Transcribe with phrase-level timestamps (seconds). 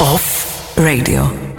[0.00, 1.49] Off Radio.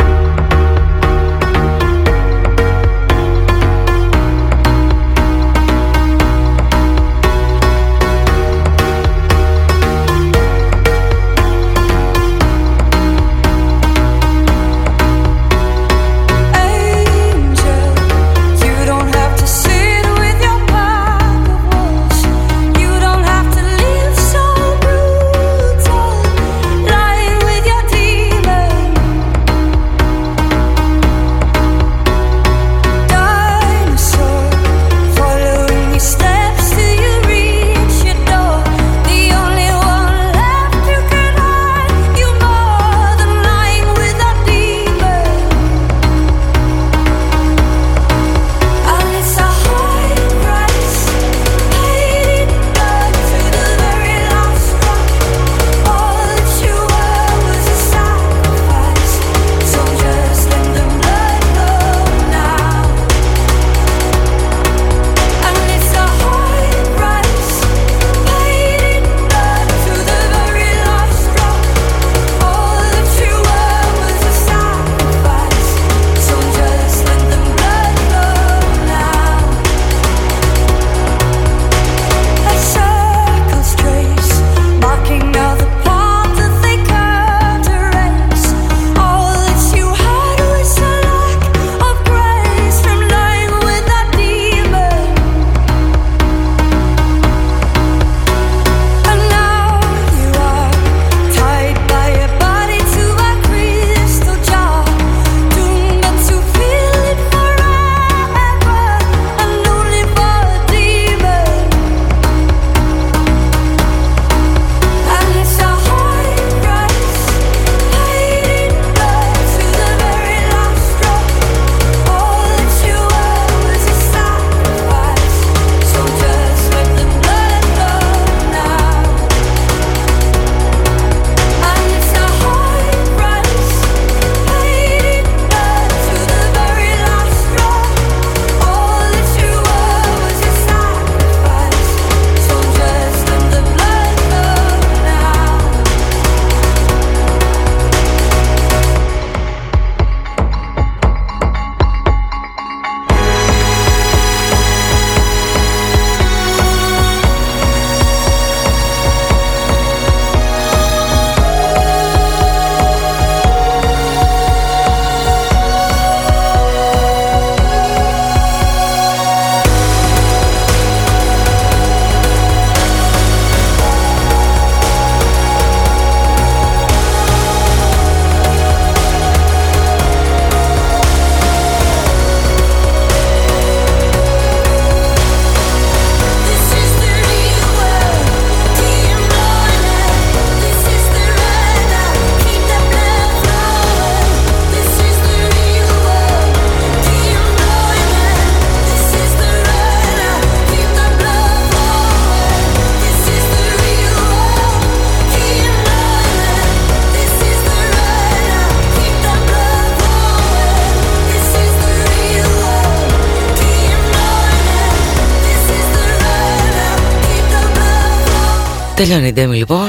[219.01, 219.87] Τελειώνει η Ντέμι λοιπόν.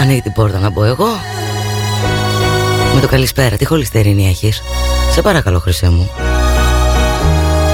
[0.00, 1.08] Ανοίγει την πόρτα να μπω εγώ.
[2.94, 4.62] Με το καλησπέρα Τι χολυστερίνη έχεις;
[5.10, 6.10] Σε παρακαλώ χρυσέ μου.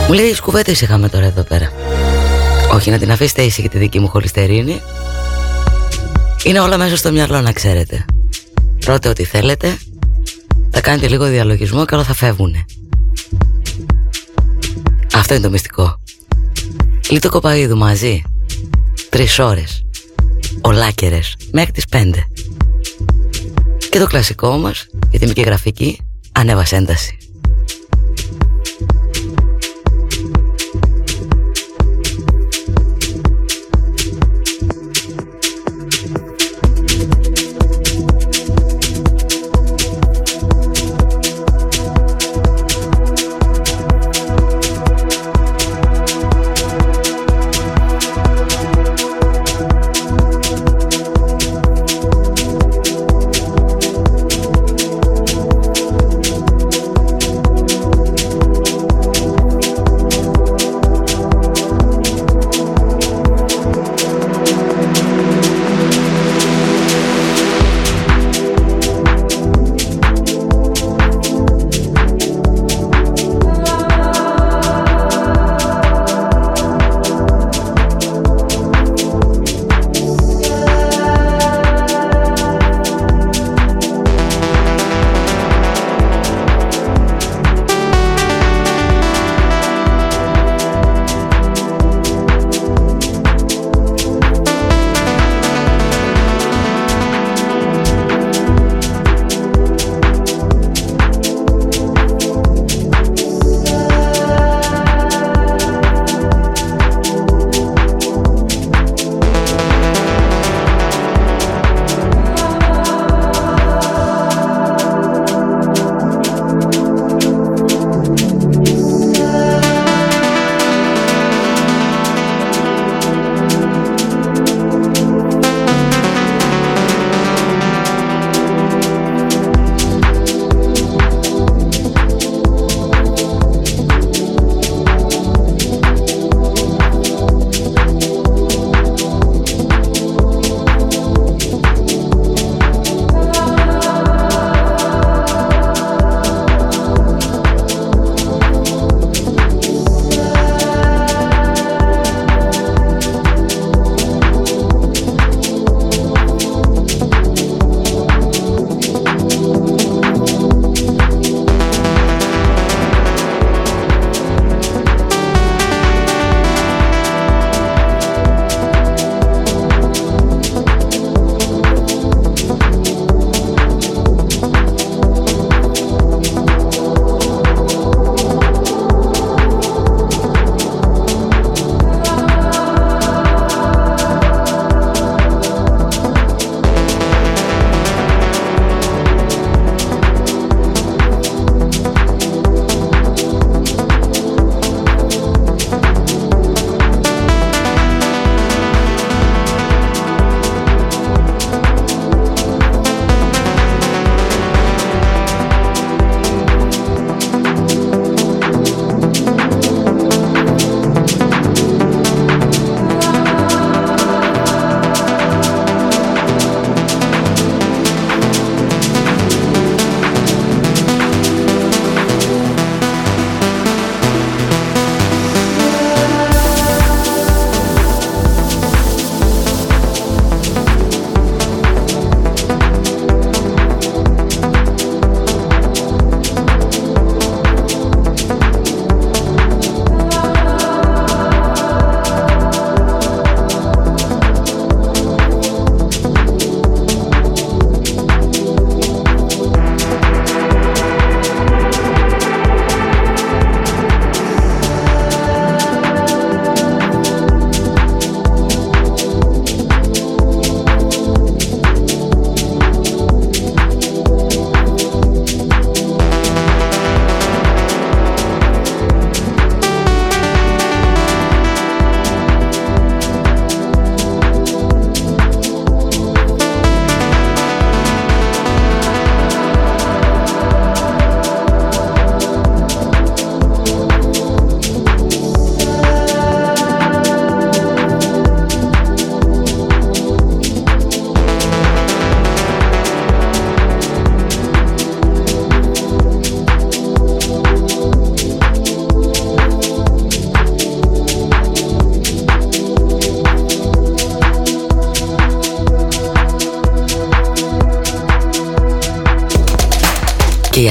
[0.07, 1.73] Μου λέει κουβέντες είχαμε τώρα εδώ πέρα
[2.73, 4.81] Όχι να την αφήσετε ήσυχη τη δική μου χολυστερίνη.
[6.45, 8.05] Είναι όλα μέσα στο μυαλό να ξέρετε.
[8.87, 9.79] Ρώτε ό,τι θέλετε.
[10.71, 12.65] Θα κάνετε λίγο διαλογισμό και όλα θα φεύγουνε.
[15.15, 16.01] Αυτό είναι το μυστικό.
[17.11, 18.23] Λίτο κοπαίδου μαζί.
[19.11, 19.78] Τρεις ώρες
[20.69, 22.13] ολάκερες μέχρι τις 5
[23.91, 26.01] και το κλασικό μας για τη γραφική
[26.33, 27.18] ανέβασε ένταση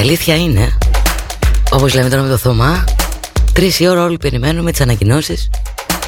[0.08, 0.78] αλήθεια είναι,
[1.72, 2.84] όπως λέμε τώρα με το Θωμά,
[3.54, 5.50] τρεις η ώρα όλοι περιμένουμε τις ανακοινώσεις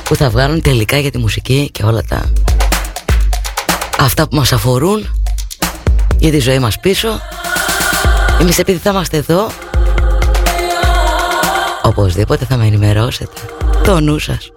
[0.03, 2.32] που θα βγάλουν τελικά για τη μουσική και όλα τα
[4.00, 5.08] αυτά που μας αφορούν
[6.18, 7.20] για τη ζωή μας πίσω.
[8.39, 9.51] Εμείς επειδή θα είμαστε εδώ
[11.84, 13.41] οπωσδήποτε θα με ενημερώσετε
[13.84, 14.51] το νου σας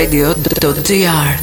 [0.00, 1.39] radio.gr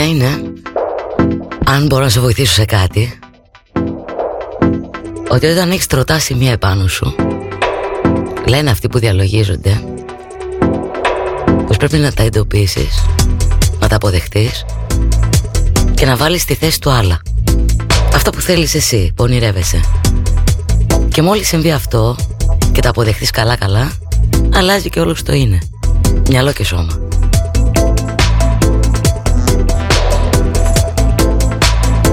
[0.00, 0.52] αλήθεια είναι
[1.64, 3.18] Αν μπορώ να σε βοηθήσω σε κάτι
[5.28, 7.14] Ότι όταν έχεις τροτά σημεία επάνω σου
[8.48, 9.82] Λένε αυτοί που διαλογίζονται
[11.66, 13.04] Πως πρέπει να τα εντοπίσεις
[13.80, 14.64] Να τα αποδεχτείς
[15.94, 17.20] Και να βάλεις στη θέση του άλλα.
[18.14, 19.80] Αυτό που θέλεις εσύ που ονειρεύεσαι.
[21.08, 22.16] Και μόλις συμβεί αυτό
[22.72, 23.92] Και τα αποδεχτείς καλά καλά
[24.54, 25.58] Αλλάζει και όλο το είναι.
[26.28, 27.05] Μυαλό και σώμα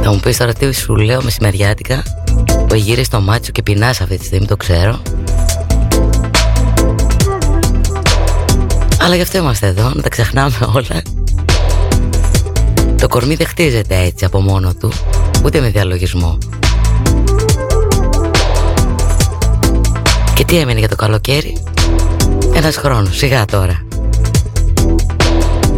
[0.06, 2.04] Θα μου πεις τώρα τι σου λέω μεσημεριάτικα
[2.68, 5.02] Που γύρεις το μάτσο και πεινάς αυτή τη στιγμή το ξέρω.
[9.02, 11.02] Αλλά γι' αυτό είμαστε εδώ Να τα ξεχνάμε όλα.
[12.98, 14.92] Το κορμί δεν χτίζεται έτσι από μόνο του
[15.44, 16.38] Ούτε με διαλογισμό.
[20.34, 21.64] Και τι έμεινε για το καλοκαίρι;
[22.54, 23.86] Ένας χρόνος, σιγά τώρα.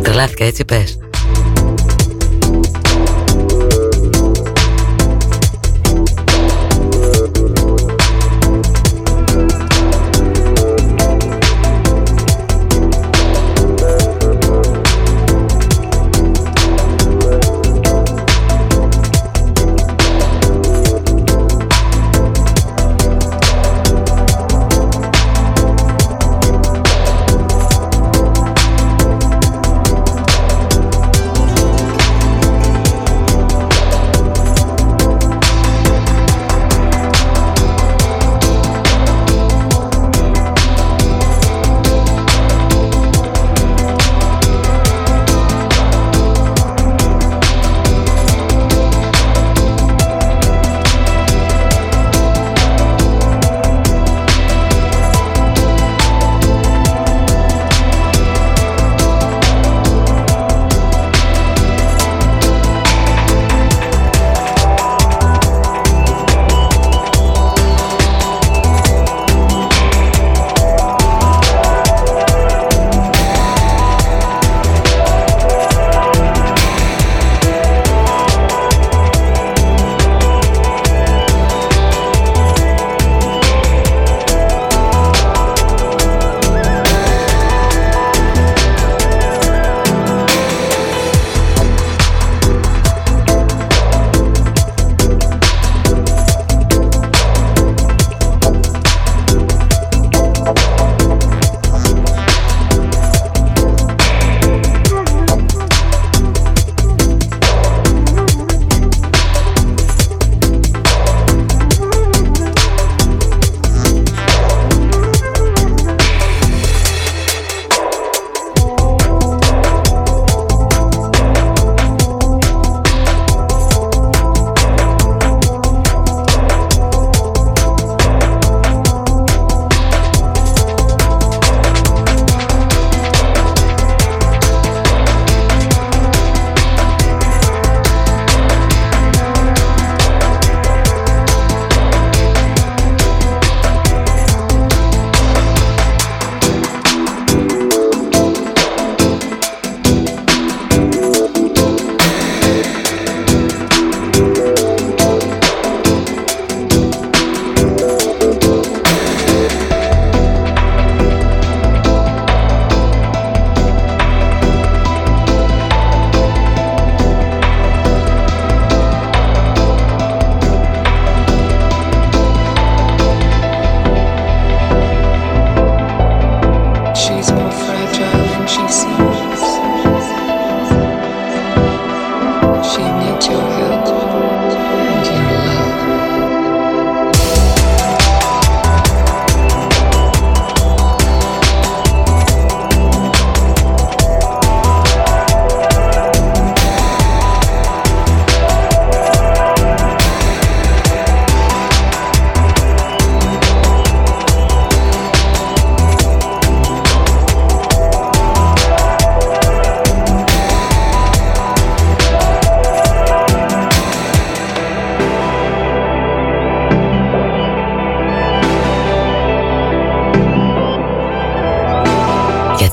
[0.01, 0.97] Τρελάθηκα έτσι πες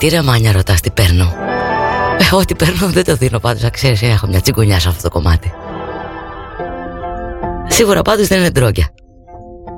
[0.02, 1.32] Τι ρε μάνια ρωτάς τι παίρνω;
[2.18, 3.62] Ε, Ό,τι παίρνω δεν το δίνω πάντως.
[3.62, 5.52] Να ξέρεις έχω μια τσιγκουνιά σε αυτό το κομμάτι.
[7.68, 8.88] Σίγουρα πάντως δεν είναι ντρόγκια.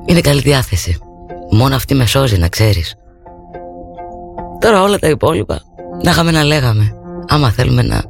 [0.06, 0.98] Είναι καλή διάθεση.
[1.50, 2.94] Μόνο αυτή με σώζει να ξέρεις.
[4.60, 5.60] Τώρα όλα τα υπόλοιπα
[6.02, 6.94] Να είχαμε να λέγαμε.
[7.28, 8.02] Άμα θέλουμε να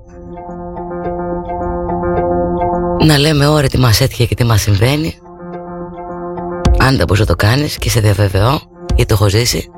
[3.06, 5.14] Να λέμε ώρα τι μας έτυχε και τι μας συμβαίνει
[6.78, 8.60] Αν δεν μπορείς να το κάνεις και σε διαβεβαιώ
[8.94, 9.68] Γιατί το έχω ζήσει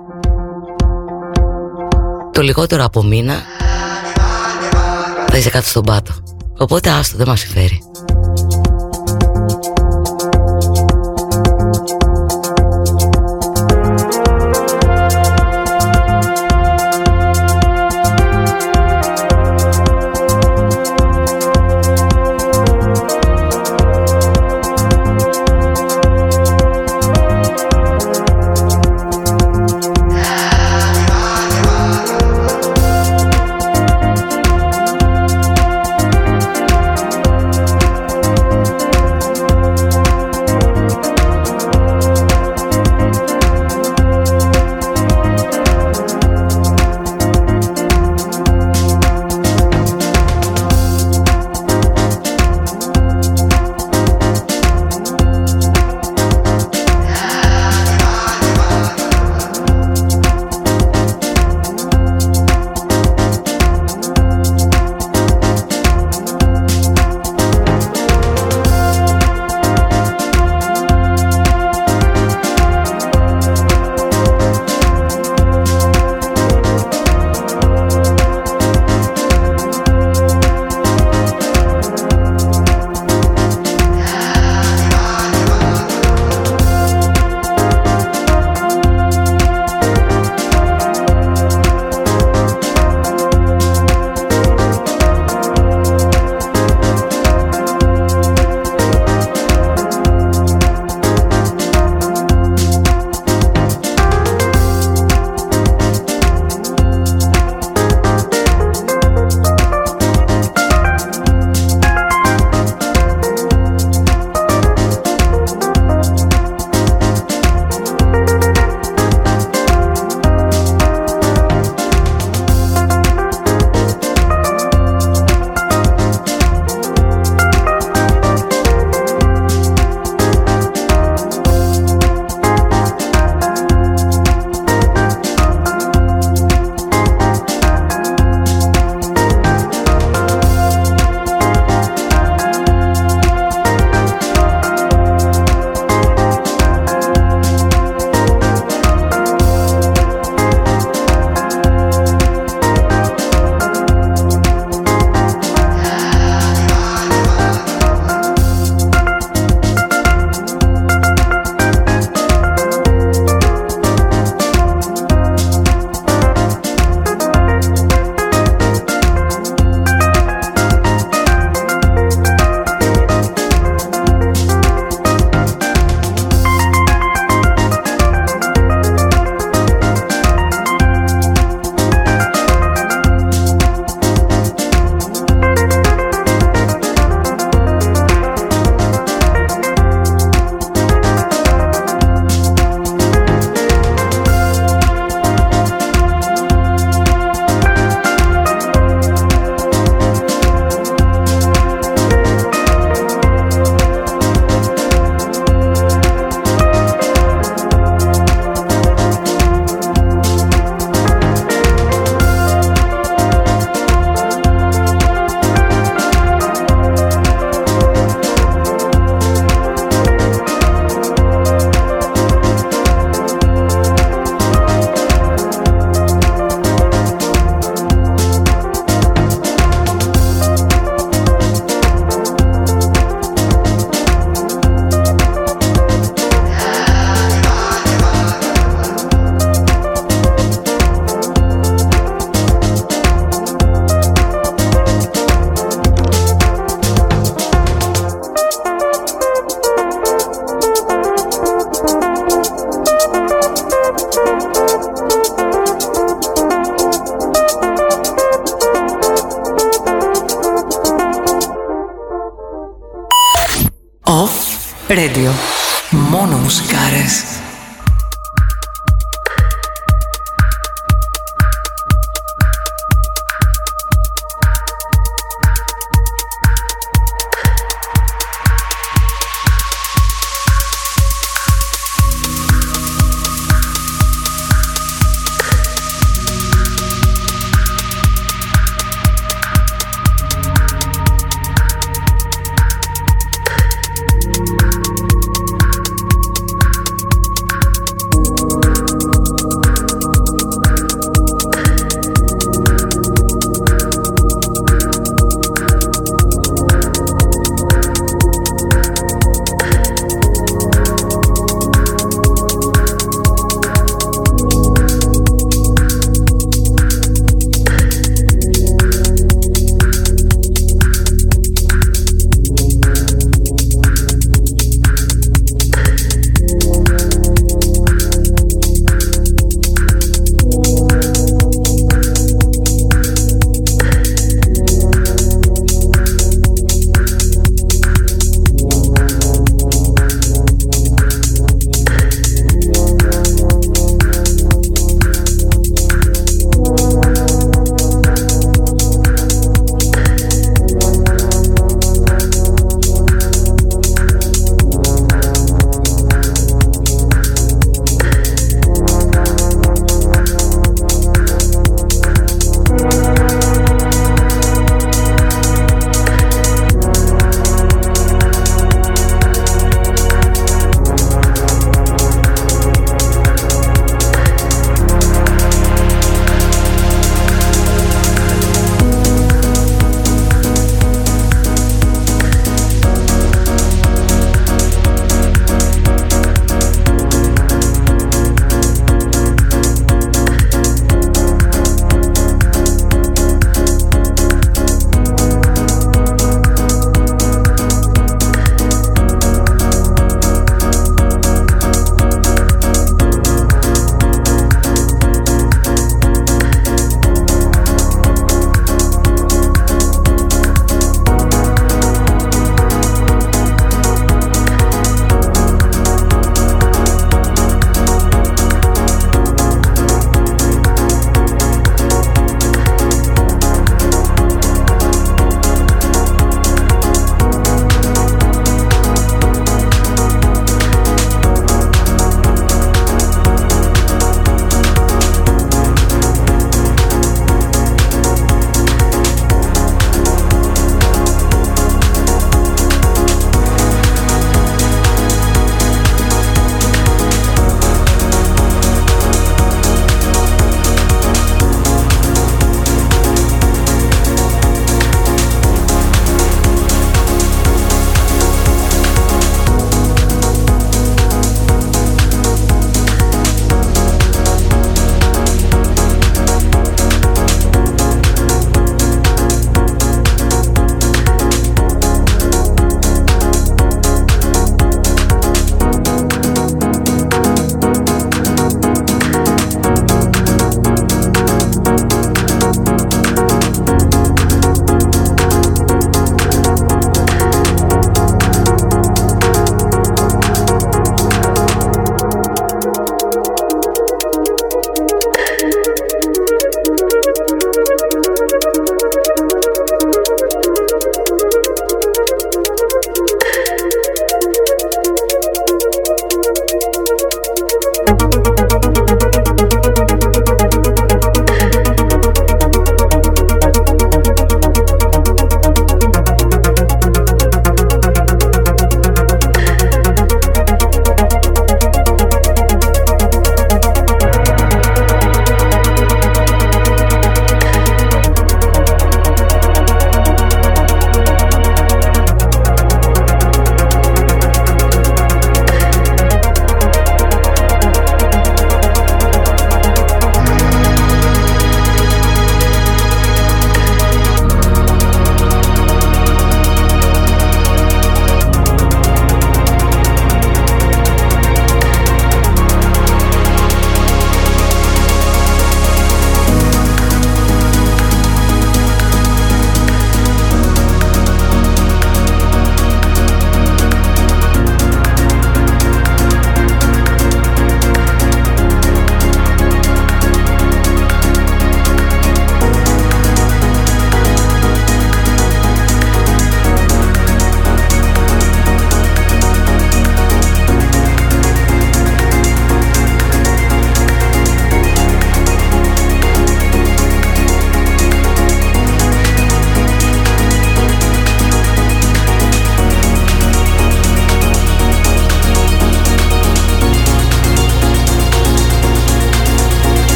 [2.37, 3.43] Το λιγότερο από μήνα
[5.27, 6.13] Θα είσαι κάτω στον πάτο.
[6.59, 7.86] Οπότε άστο δεν μας συμφέρει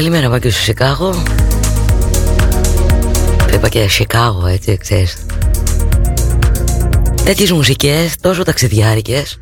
[0.00, 1.10] Καλημέρα Μάκη στο Σικάγο
[3.46, 5.16] Το είπα και Σικάγο έτσι ξέρεις.
[7.24, 9.40] Τέτοιες μουσικές τόσο ταξιδιάρικες.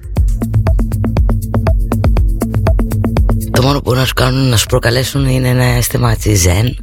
[3.51, 6.77] Το μόνο που μπορούν να σου κάνουν να σου προκαλέσουν είναι ένα αίσθημα έτσι ζεν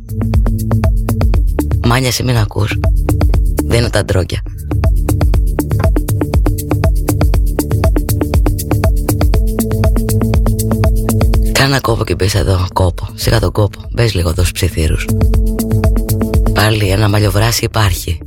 [1.85, 2.79] Μάνια σε μην ακούς.
[3.65, 4.41] Δεν είναι τα ντρόκια
[11.65, 13.07] Κάνα κόπο και μπες εδώ κόπο.
[13.15, 13.79] Σιγά τον κόπο.
[13.91, 15.07] Μπες λίγο εδώ στους ψιθύρους.
[16.53, 18.19] Πάλι ένα μαλλιοβράσι υπάρχει.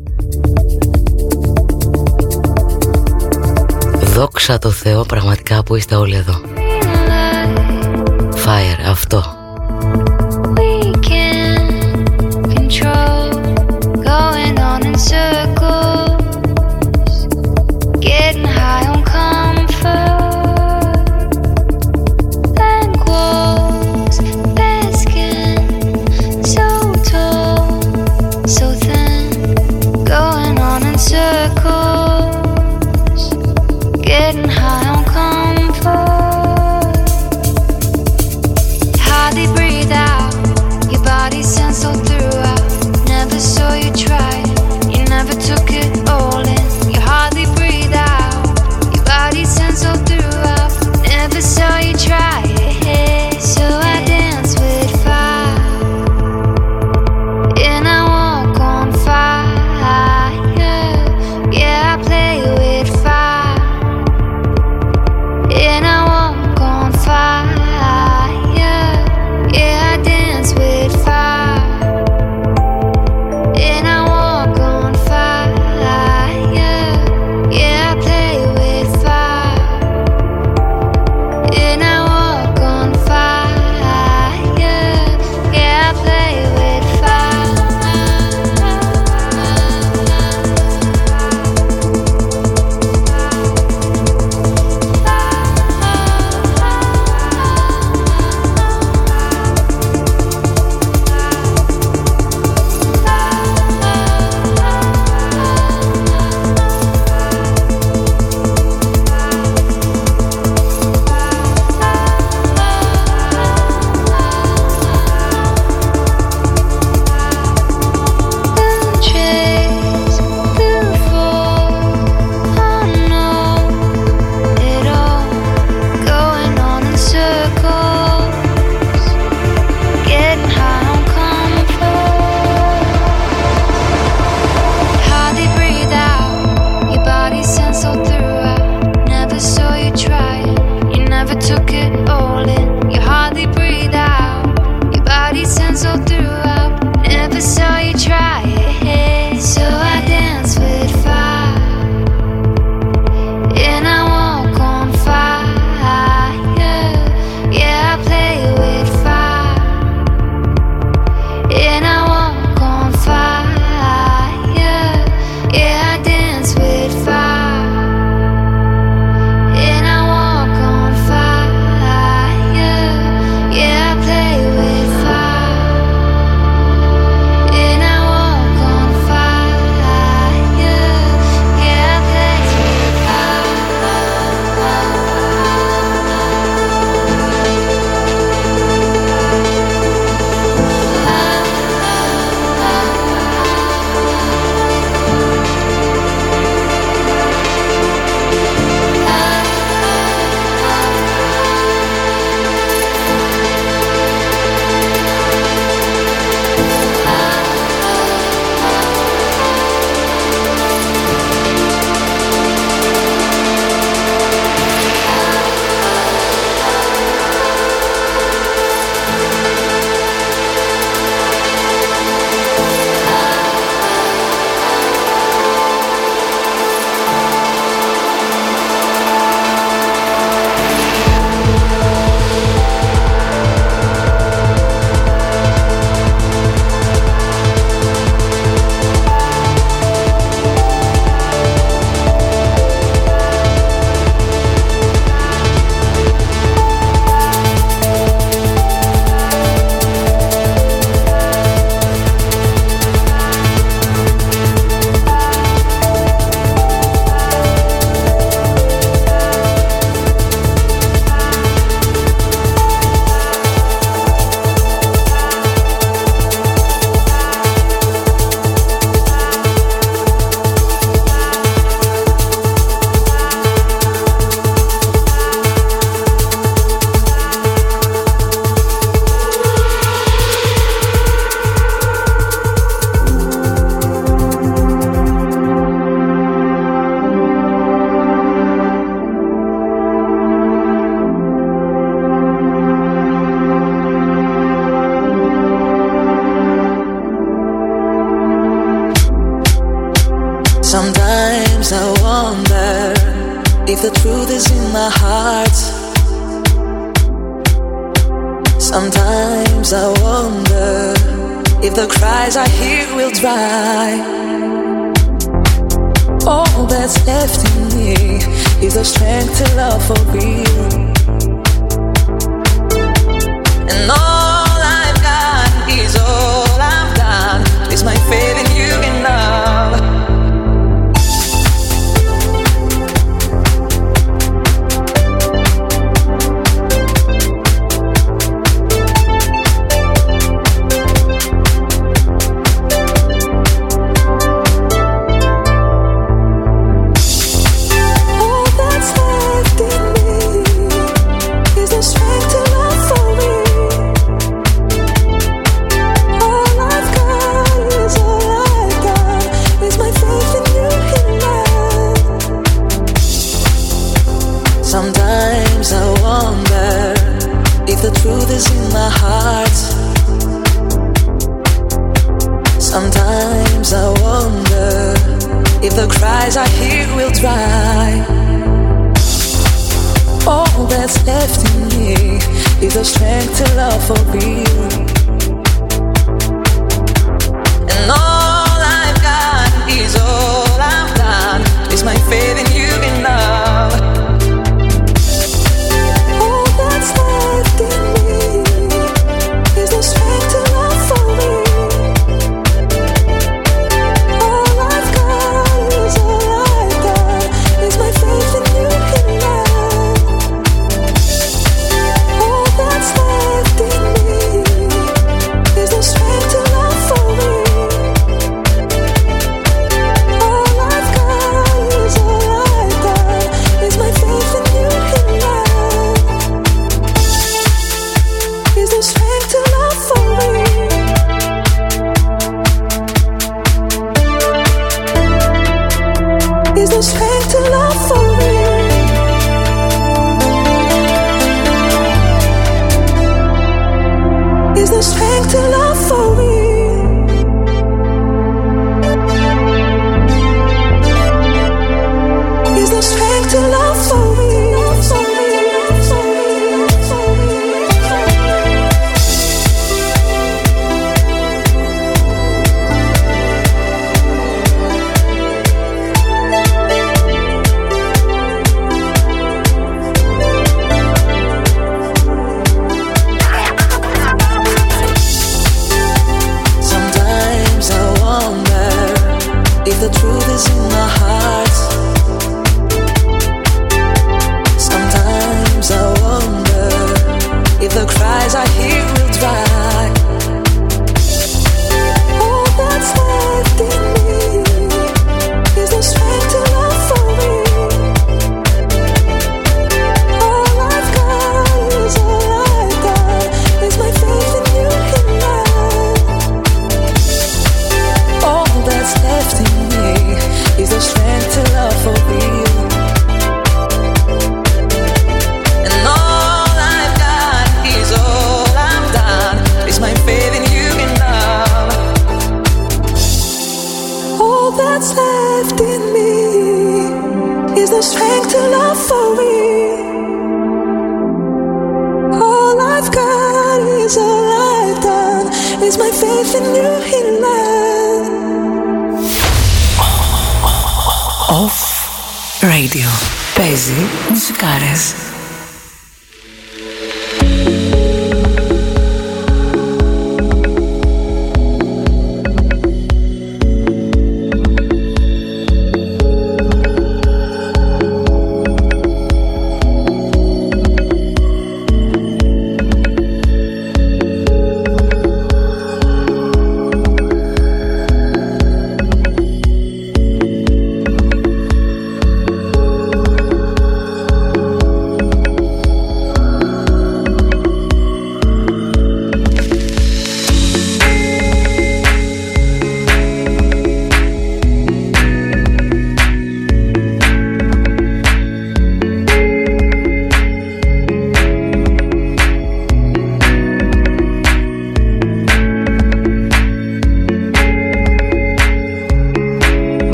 [4.15, 6.41] Δόξα τω Θεώ πραγματικά που είστε όλοι εδώ.
[8.45, 9.38] Fire αυτό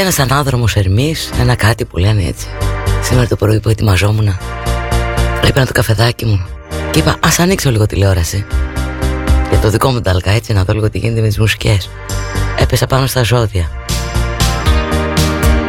[0.00, 2.46] Εντάξει, ένας ανάδρομος Ερμής, ένα κάτι που λένε έτσι.
[3.02, 4.38] Σήμερα το πρωί που ετοιμαζόμουν,
[5.42, 6.46] έπαιρνα το καφεδάκι μου
[6.90, 8.46] και είπα ας ανοίξω λίγο τηλεόραση.
[9.50, 11.90] Για το δικό μου ταλκά έτσι να δω λίγο τι γίνεται με τις μουσικές.
[12.58, 13.70] Έπεσα πάνω στα ζώδια.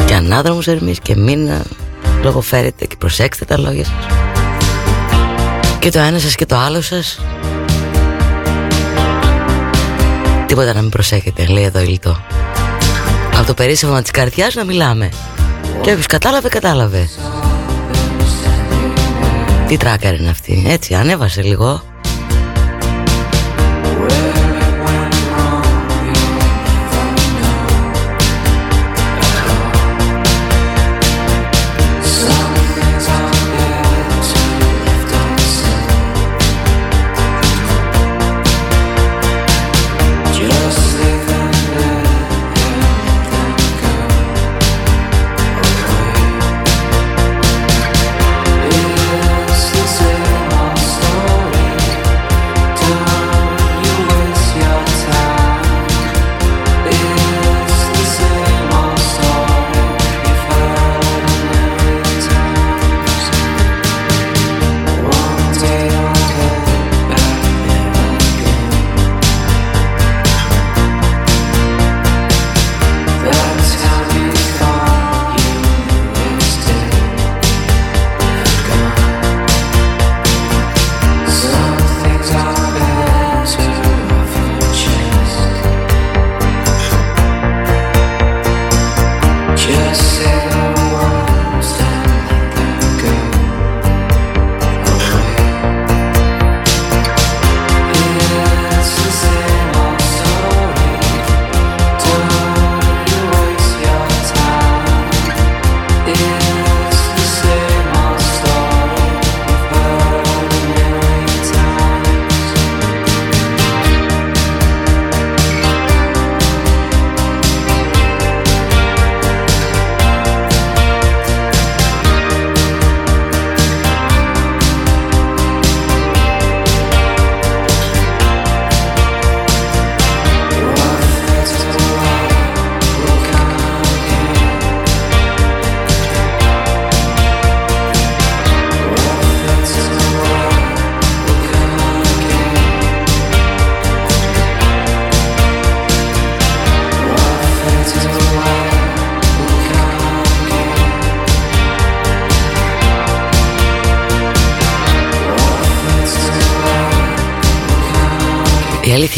[0.05, 1.61] Και ανάδρομος Ερμής και μην ε,
[2.23, 4.05] λογοφέρετε και προσέξτε τα λόγια σας.
[5.79, 7.19] Και το ένα σας και το άλλο σας
[10.45, 12.30] Τίποτα να μην προσέχετε, λέει εδώ η Λιτό.
[13.41, 15.09] Από το περίσσευμα της καρδιάς να μιλάμε.
[15.81, 17.09] Και όποιος κατάλαβε, κατάλαβε.
[19.67, 21.90] Τι τράκαρ είναι αυτή, έτσι, ανέβασε λίγο.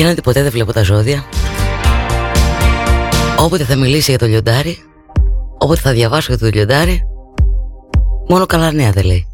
[0.03, 1.23] Η αλήθεια είναι ότι ποτέ δεν βλέπω τα ζώδια.
[3.39, 4.77] Όποτε θα μιλήσει για το λιοντάρι,
[5.57, 7.01] όποτε θα διαβάσω για το λιοντάρι,
[8.29, 9.27] μόνο καλά νέα δεν λέει.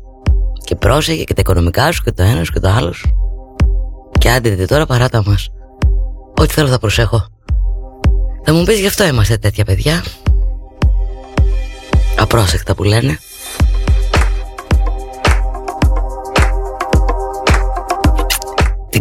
[0.63, 2.97] Και πρόσεχε και τα οικονομικά σου και το ένας σου και το άλλος.
[2.97, 3.15] σου.
[4.17, 5.49] Και άντε δε τώρα παράτα μας.
[6.35, 7.25] Ό,τι θέλω θα προσέχω.
[8.43, 10.03] Θα μου πεις γι' αυτό είμαστε τέτοια παιδιά.
[12.17, 13.19] Απρόσεκτα που λένε.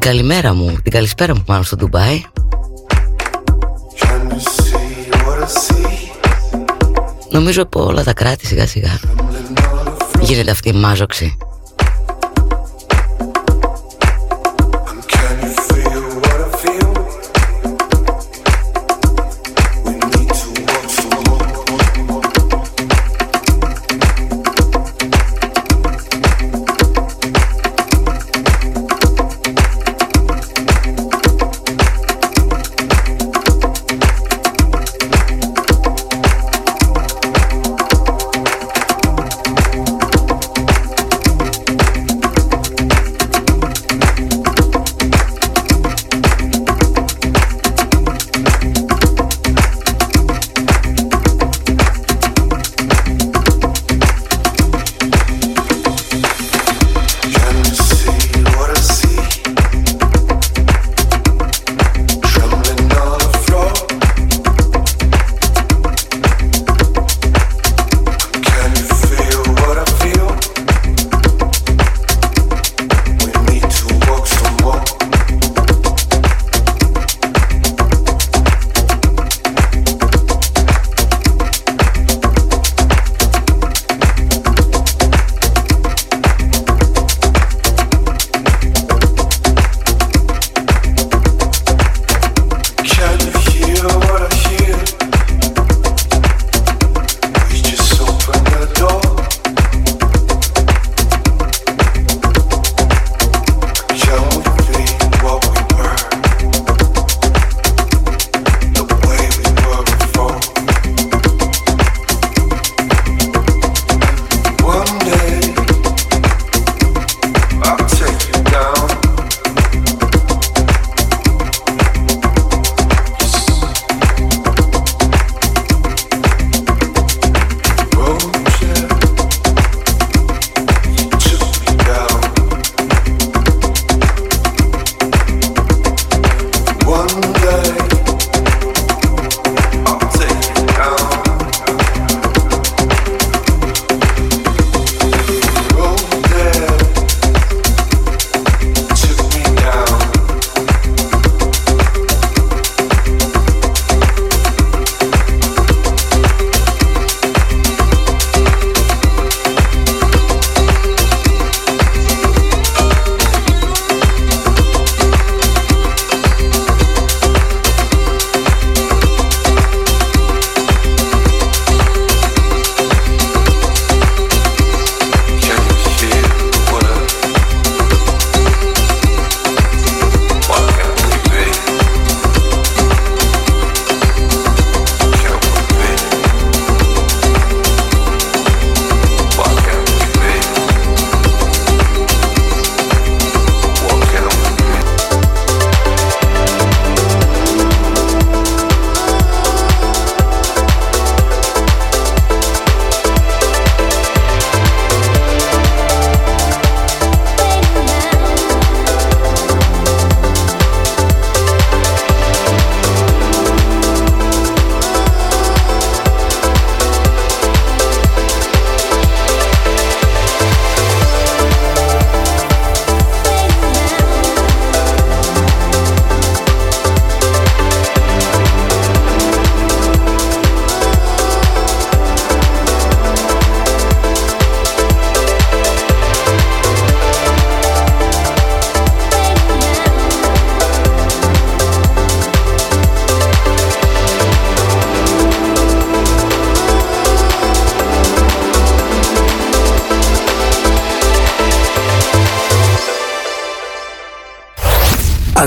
[0.08, 2.22] Καλημέρα μου, την καλησπέρα μου πάνω στο Ντουμπάι
[3.98, 5.88] Trying to see what I see.
[7.30, 9.00] Νομίζω από όλα τα κράτη σιγά σιγά
[10.20, 11.36] Γίνεται αυτή η μάζοξη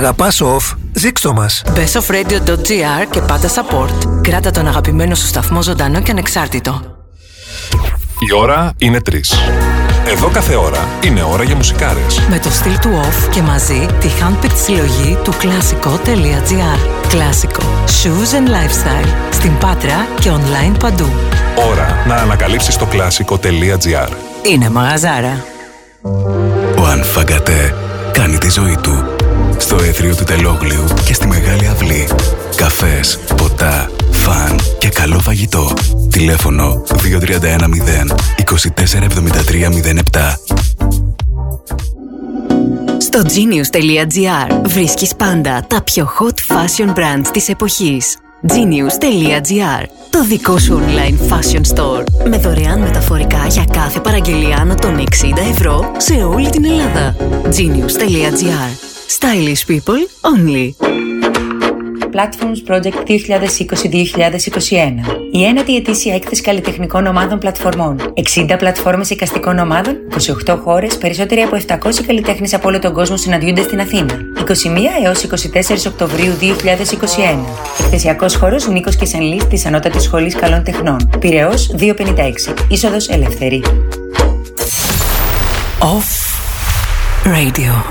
[0.01, 1.61] Αγαπάς off, ζήξτο μας.
[1.71, 4.21] Μπες στο offradio.gr και πάτα support.
[4.21, 6.81] Κράτα τον αγαπημένο σου σταθμό ζωντανό και ανεξάρτητο.
[8.29, 9.13] Η ώρα είναι 3.
[10.07, 12.19] Εδώ κάθε ώρα είναι ώρα για μουσικάρες.
[12.29, 17.07] Με το στυλ του off και μαζί τη handpicked συλλογή του κλασικό.gr.
[17.07, 17.63] Κλασικό.
[17.85, 19.09] Shoes and lifestyle.
[19.31, 21.09] Στην Πάτρα και online παντού.
[21.69, 24.09] Ώρα να ανακαλύψεις το κλασικό.gr.
[24.51, 25.45] Είναι μαγαζάρα.
[26.77, 27.75] Ο Ανφαγκατέ
[28.11, 29.20] κάνει τη ζωή του.
[29.62, 32.07] Στο έθριο του Τελόγλιου και στη Μεγάλη Αυλή.
[32.55, 35.74] Καφές, ποτά, φαν και καλό φαγητό.
[36.12, 40.20] Τηλέφωνο 2310 247307.
[42.97, 48.18] Στο genius.gr βρίσκεις πάντα τα πιο hot fashion brands της εποχής.
[48.47, 54.97] genius.gr Το δικό σου online fashion store με δωρεάν μεταφορικά για κάθε παραγγελία άνω των
[54.99, 55.03] 60
[55.51, 57.16] ευρώ σε όλη την Ελλάδα.
[57.43, 58.80] genius.gr
[59.18, 60.01] Stylish people
[60.32, 60.68] only.
[62.16, 63.14] Platforms Project 2020-2021.
[65.32, 68.14] Η ένατη ετήσια έκθεση καλλιτεχνικών ομάδων πλατφορμών.
[68.36, 69.95] 60 πλατφόρμες εικαστικών ομάδων,
[70.45, 74.16] 28 χώρες, περισσότεροι από 700 καλλιτέχνες από όλο τον κόσμο συναντιούνται στην Αθήνα.
[74.38, 77.45] 21 έως 24 Οκτωβρίου 2021.
[77.80, 81.09] Εκθεσιακός χώρος Νίκος και Σανλής της Ανώτατης Σχολής Καλών Τεχνών.
[81.20, 82.53] Πυραιός 256.
[82.68, 83.62] Είσοδος ελεύθερη.
[85.80, 86.12] Off
[87.26, 87.90] Radio.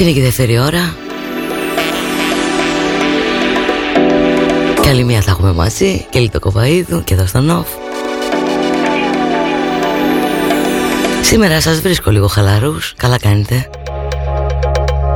[0.00, 0.94] Αυτή είναι και η δεύτερη ώρα.
[4.82, 7.66] Καλή μία θα έχουμε μαζί και Λίτο Κοβαίδου και εδώ στο Νοφ.
[11.22, 13.70] Σήμερα σας βρίσκω λίγο χαλαρούς, καλά κάνετε.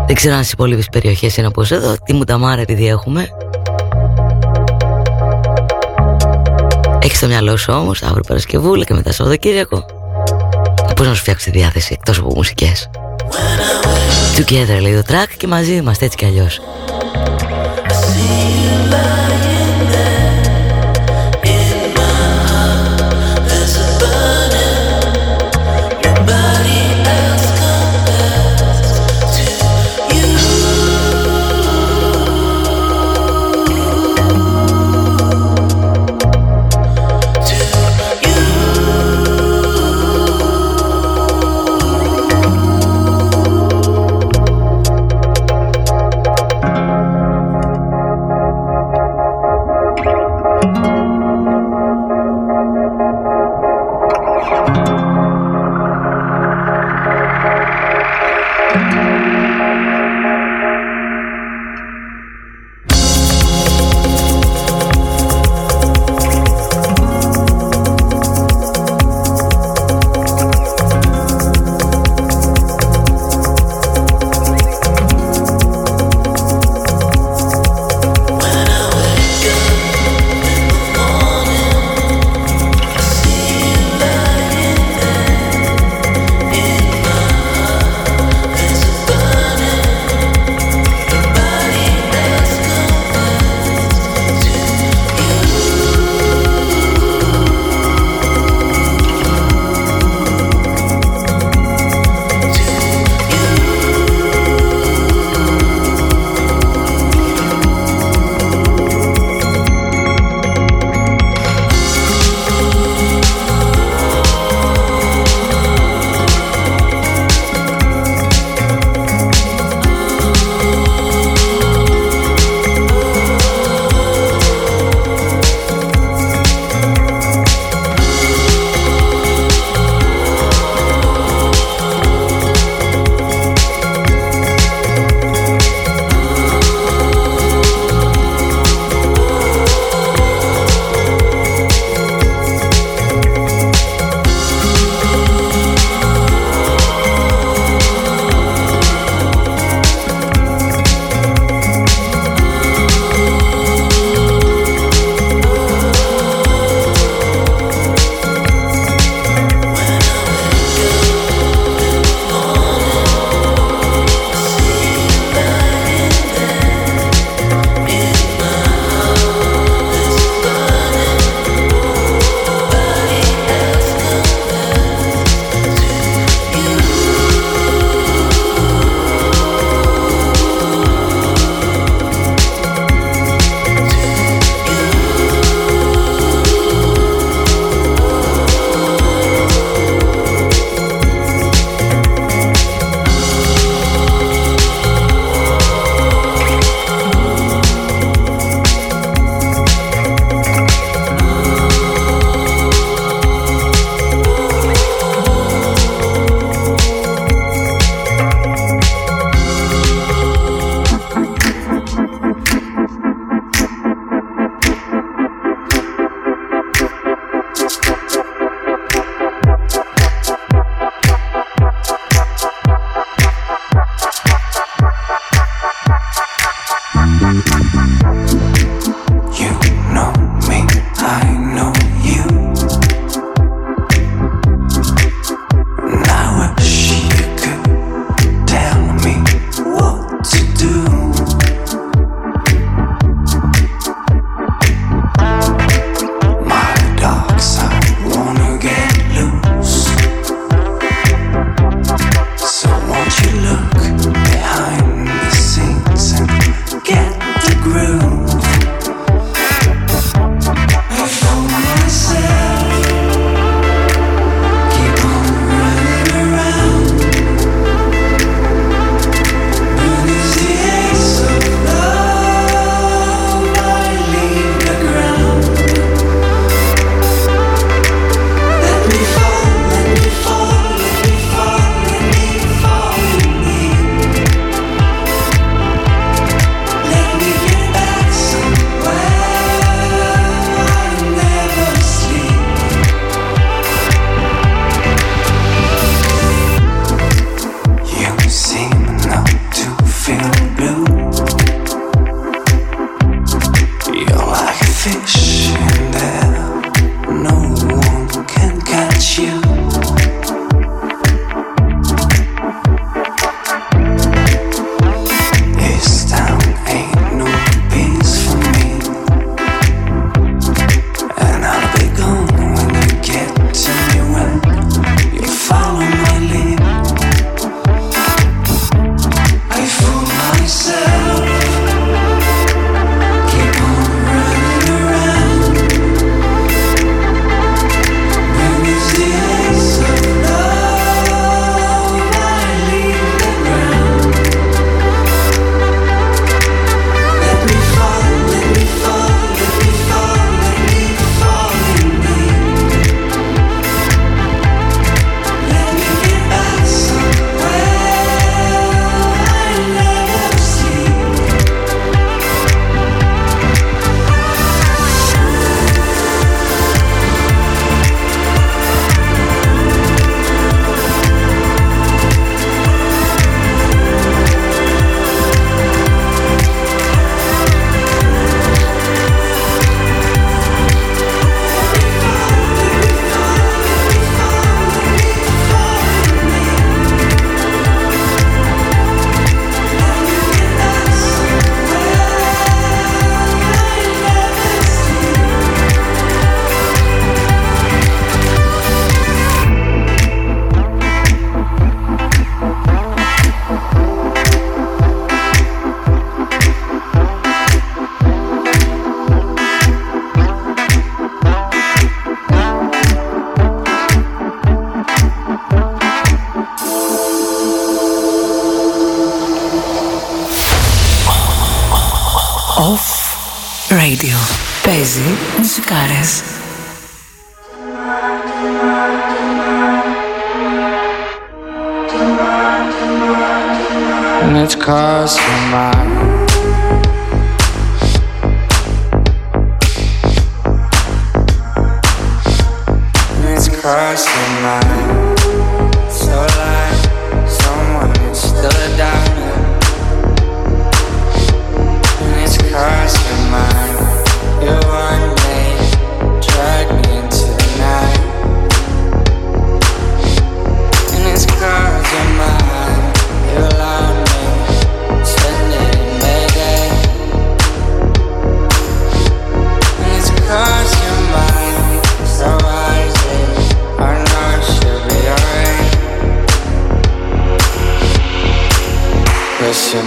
[0.07, 3.28] Δεν ξέρω αν στις υπόλοιπες περιοχές είναι όπως εδώ, τι μου τα μάρα επειδή έχουμε.
[7.03, 9.87] Έχεις στο μυαλό σου όμως αύριο Παρασκευούλα και μετά Σαββατοκύριακο.
[10.97, 12.91] Πώς να σου φτιάξει τη διάθεση εκτός από μουσικές;
[14.37, 16.61] Together λέει το track και μαζί είμαστε έτσι κι αλλιώς.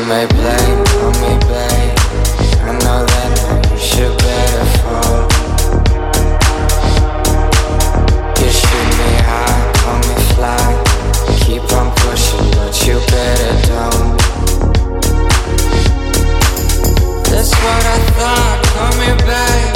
[0.06, 1.98] may blame, call me babe.
[2.62, 5.22] I know that you should better fall.
[8.38, 10.66] You shoot me high, call me fly.
[11.42, 14.18] Keep on pushing, but you better don't.
[17.32, 19.76] That's what I thought, call me babe.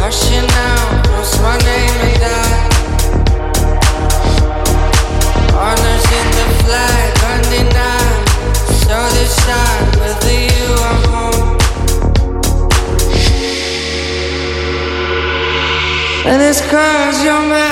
[0.00, 1.89] Hush it now, cross my name.
[16.52, 17.69] just cause you're mad.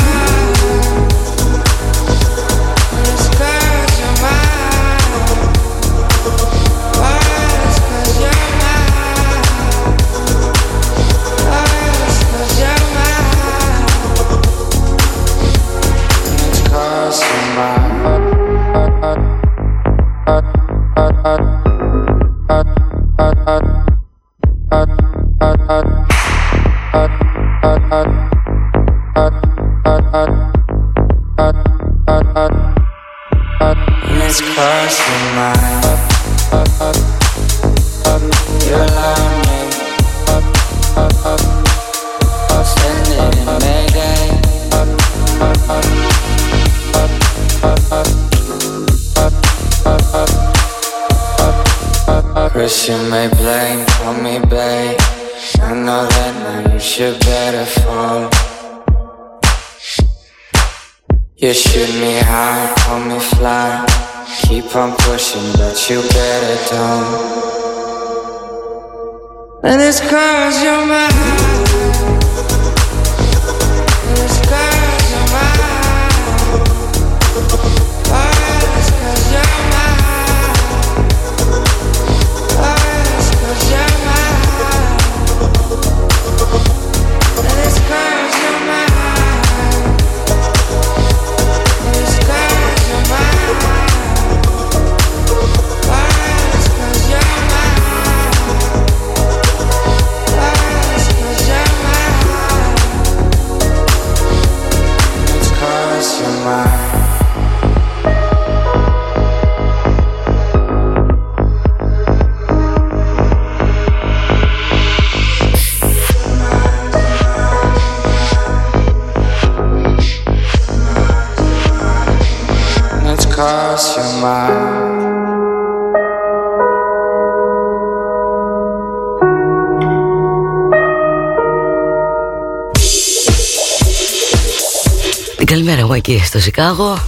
[136.09, 136.99] Και στο Σικάγο.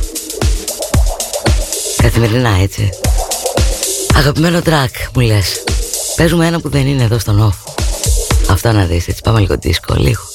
[2.03, 2.89] Καθημερινά έτσι.
[4.17, 5.65] Αγαπημένο τρακ μου λες.
[6.17, 7.73] Παίζουμε ένα που δεν είναι εδώ στον off.
[8.51, 9.23] Αυτά να δεις έτσι.
[9.23, 10.30] Πάμε λίγο δίσκο λίγο.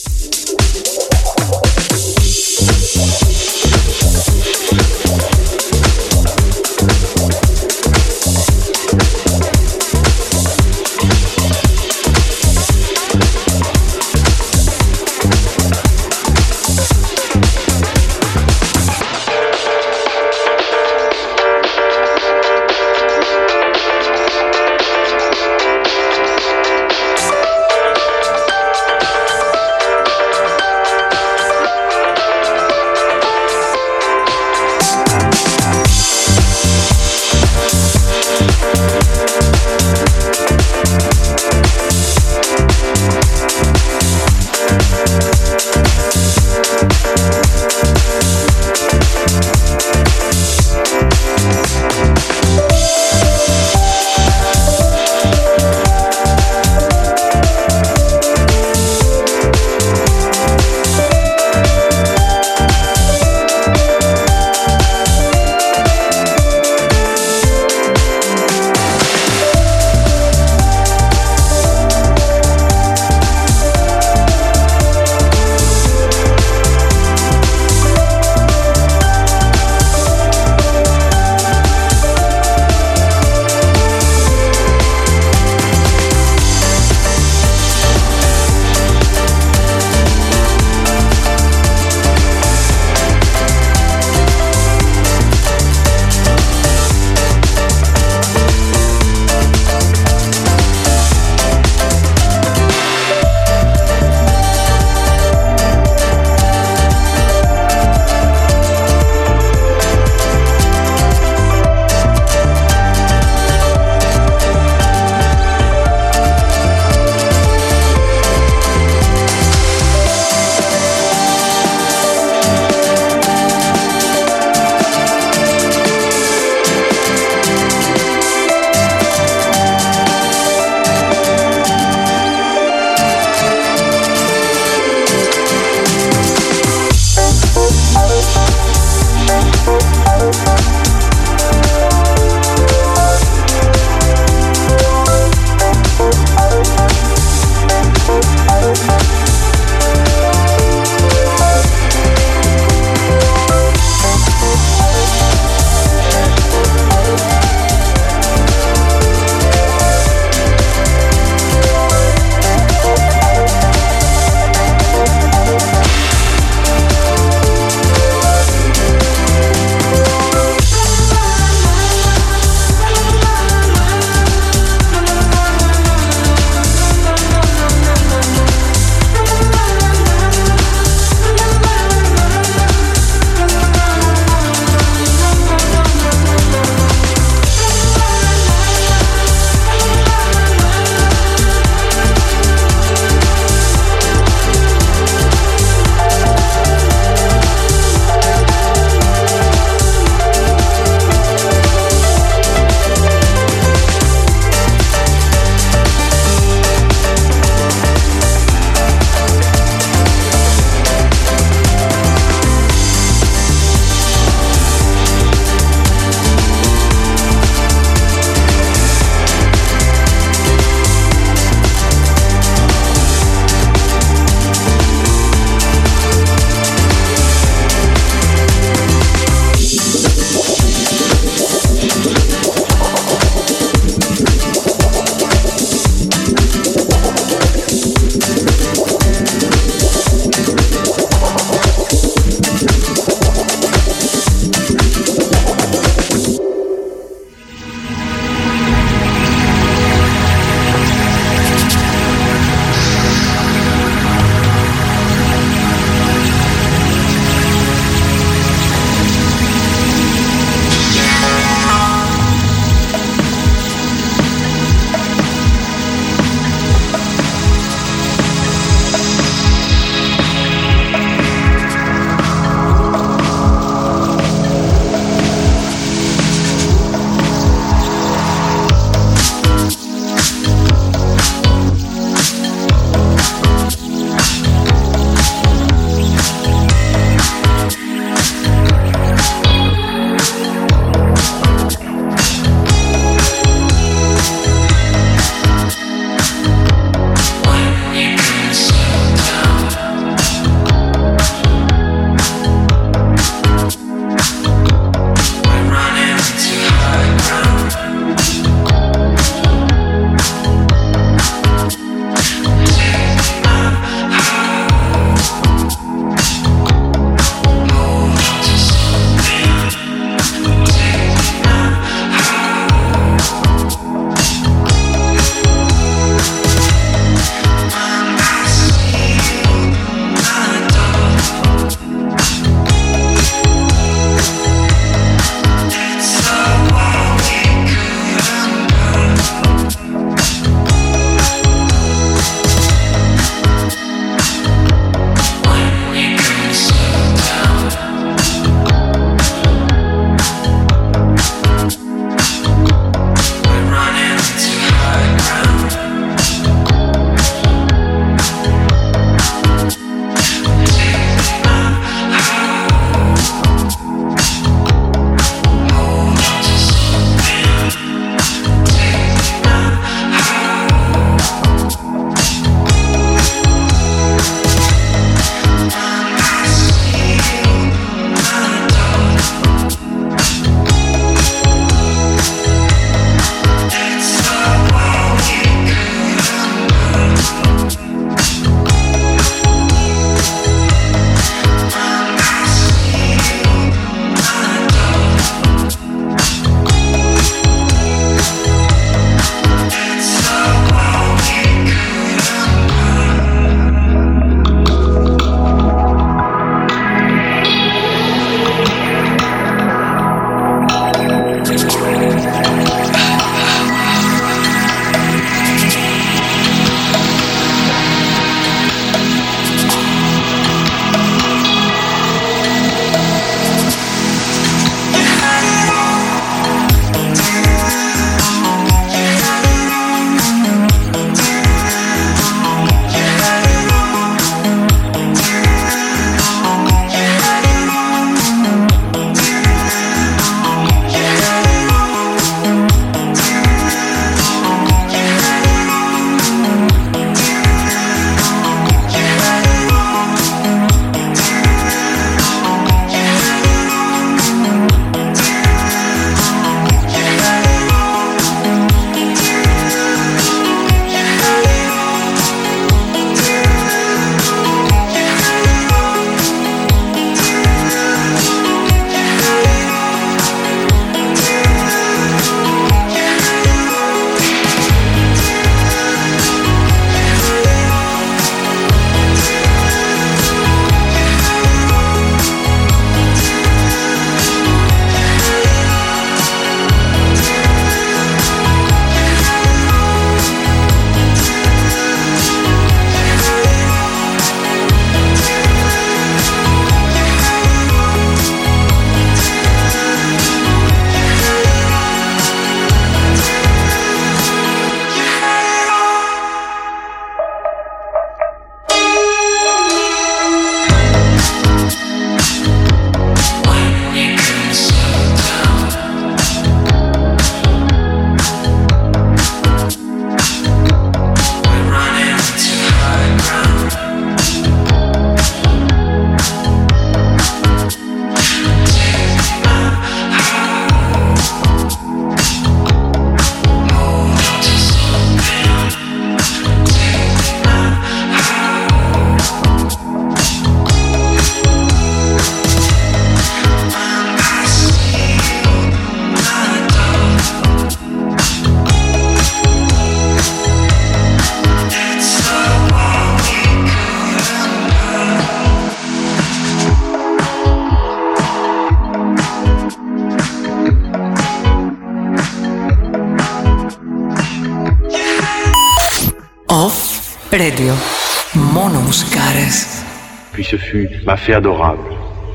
[570.56, 571.84] Ce fut ma fée adorable.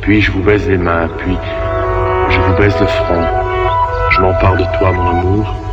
[0.02, 1.36] Puis je vous baise les mains, puis
[2.28, 3.24] je vous baise le front.
[4.10, 5.69] Je m'empare de toi, mon amour.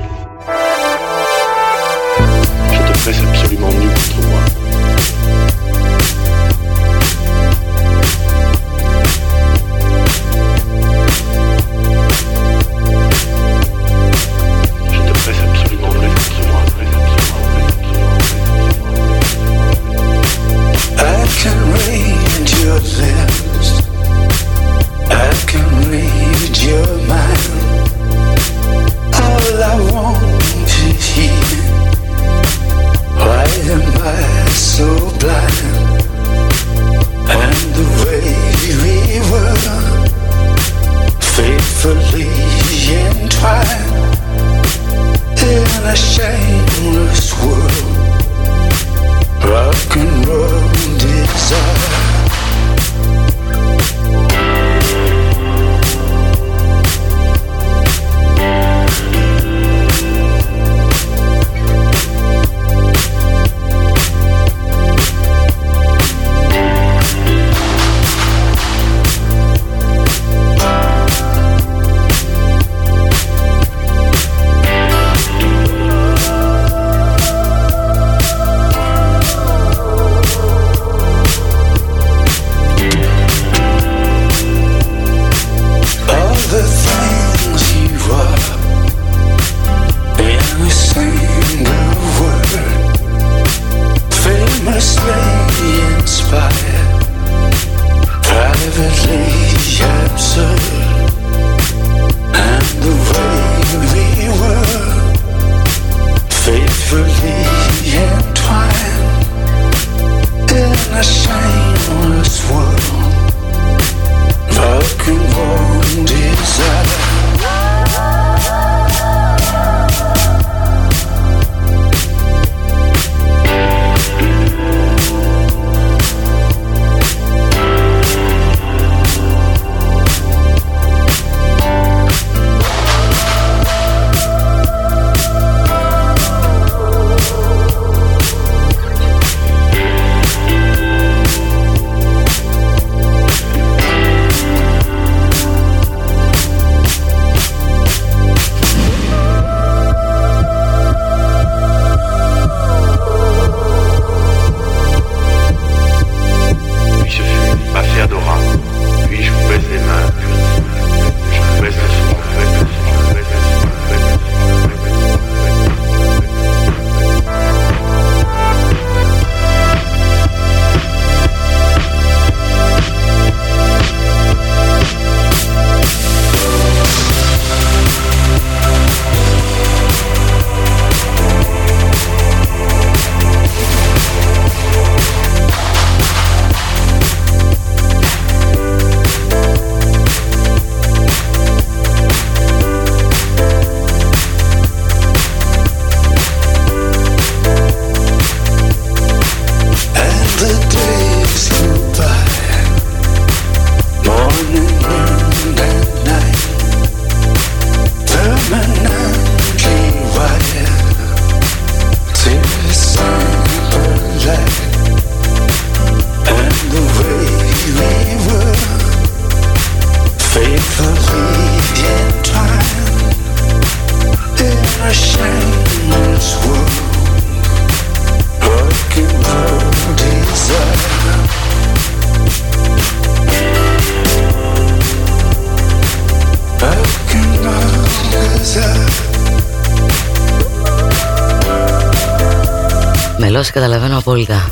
[243.37, 244.51] Μελώσει καταλαβαίνω απόλυτα.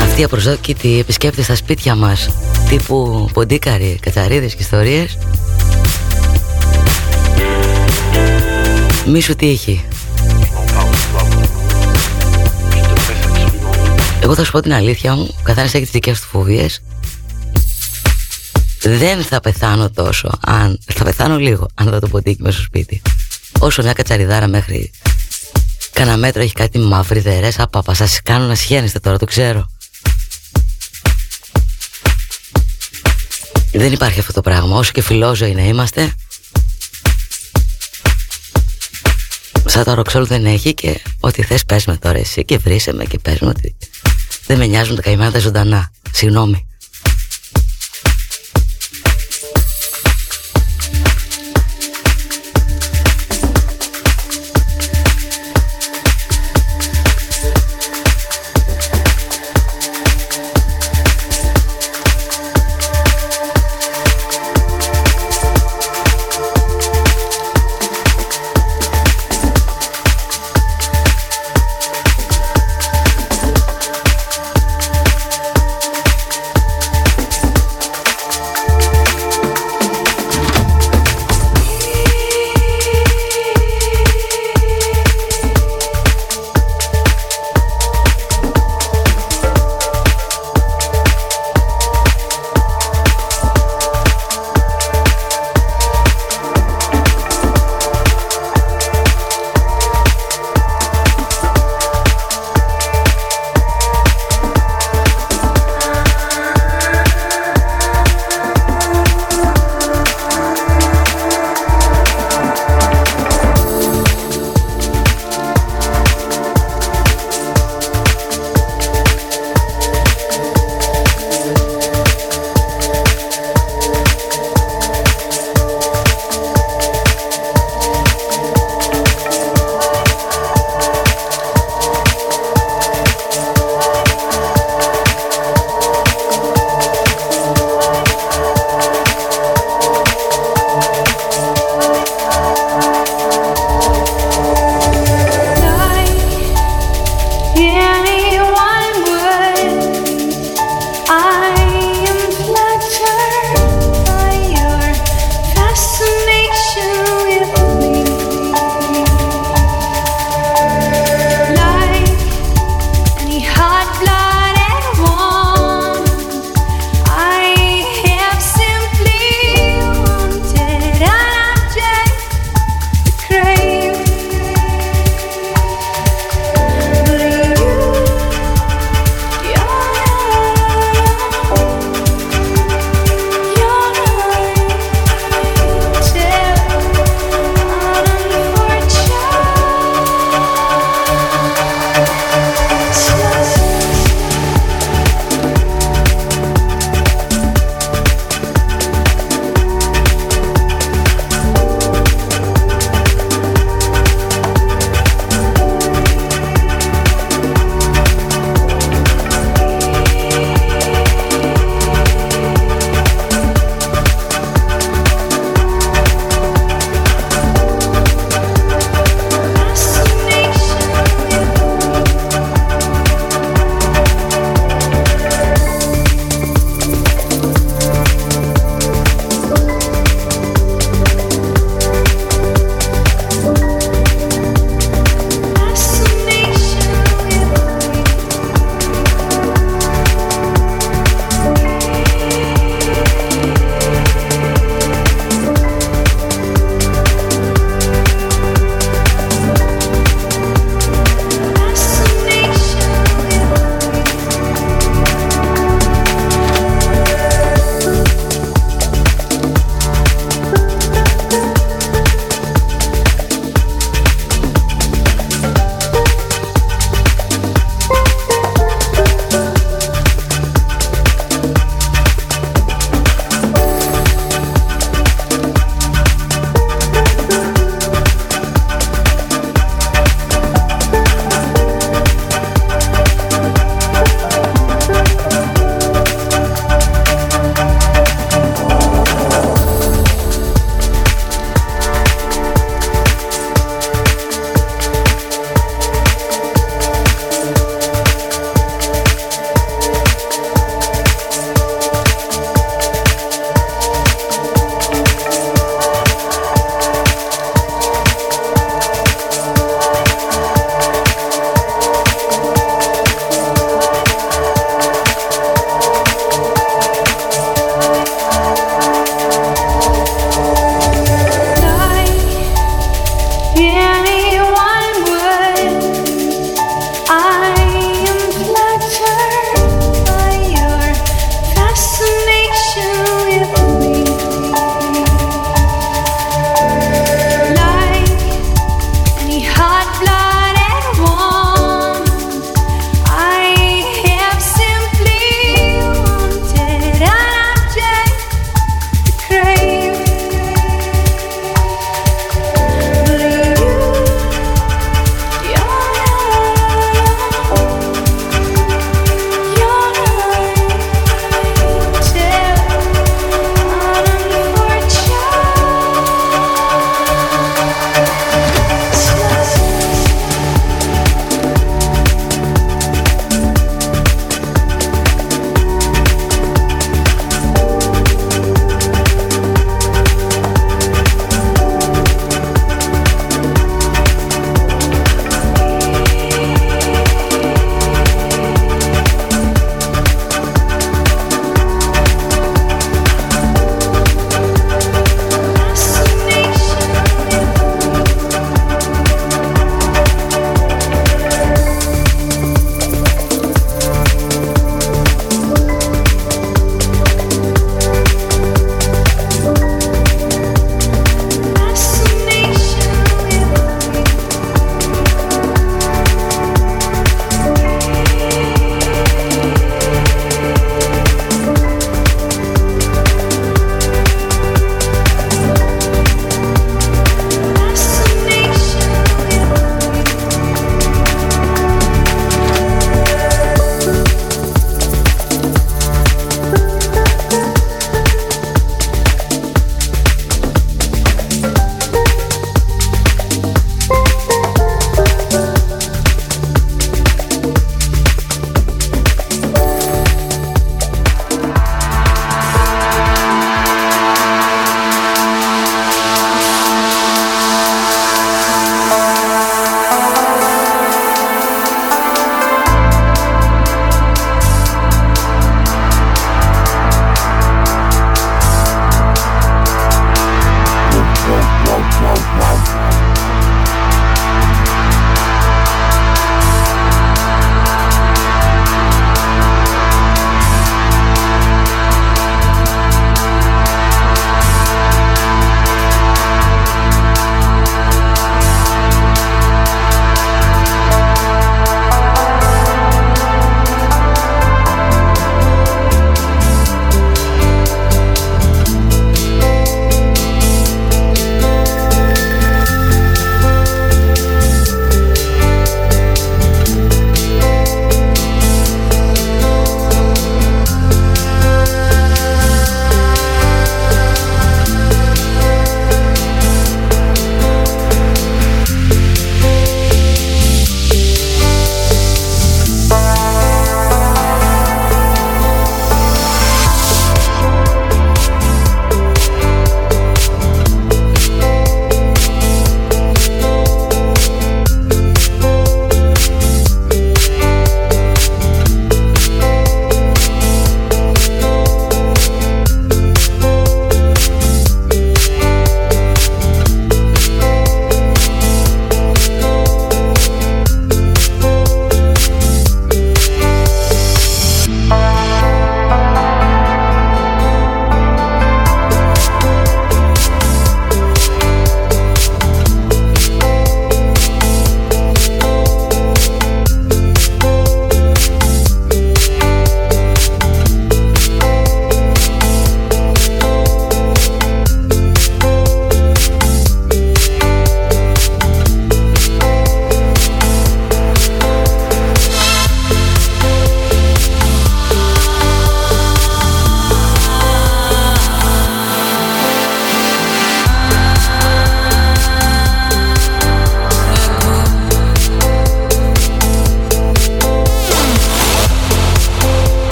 [0.00, 2.30] Αυτοί οι απροσδόκητοι επισκέπτες στα σπίτια μας
[2.68, 5.18] τύπου ποντίκαροι, κατσαρίδες και ιστορίες
[9.06, 9.84] μη σου τύχει.
[14.22, 16.82] Εγώ θα σου πω την αλήθεια μου, ο καθένας έχει τις δικές του φοβίες.
[18.80, 23.02] Δεν θα πεθάνω τόσο, αν θα πεθάνω λίγο, αν δω το ποντίκι μέσα στο σπίτι.
[23.58, 24.90] Όσο μια κατσαριδάρα μέχρι
[26.02, 29.66] Κάνα μέτρο έχει κάτι μαύριδερές Απαπα σας κάνω να σχένεστε τώρα το ξέρω
[33.72, 36.14] Δεν υπάρχει αυτό το πράγμα Όσο και φιλόζωοι να είμαστε
[39.64, 43.04] Σαν το Ροξόλ δεν έχει και ό,τι θες πες με τώρα εσύ και βρήσε με
[43.04, 43.76] και πες με ότι
[44.46, 45.90] δεν με νοιάζουν τα καημένα τα ζωντανά.
[46.12, 46.66] Συγγνώμη.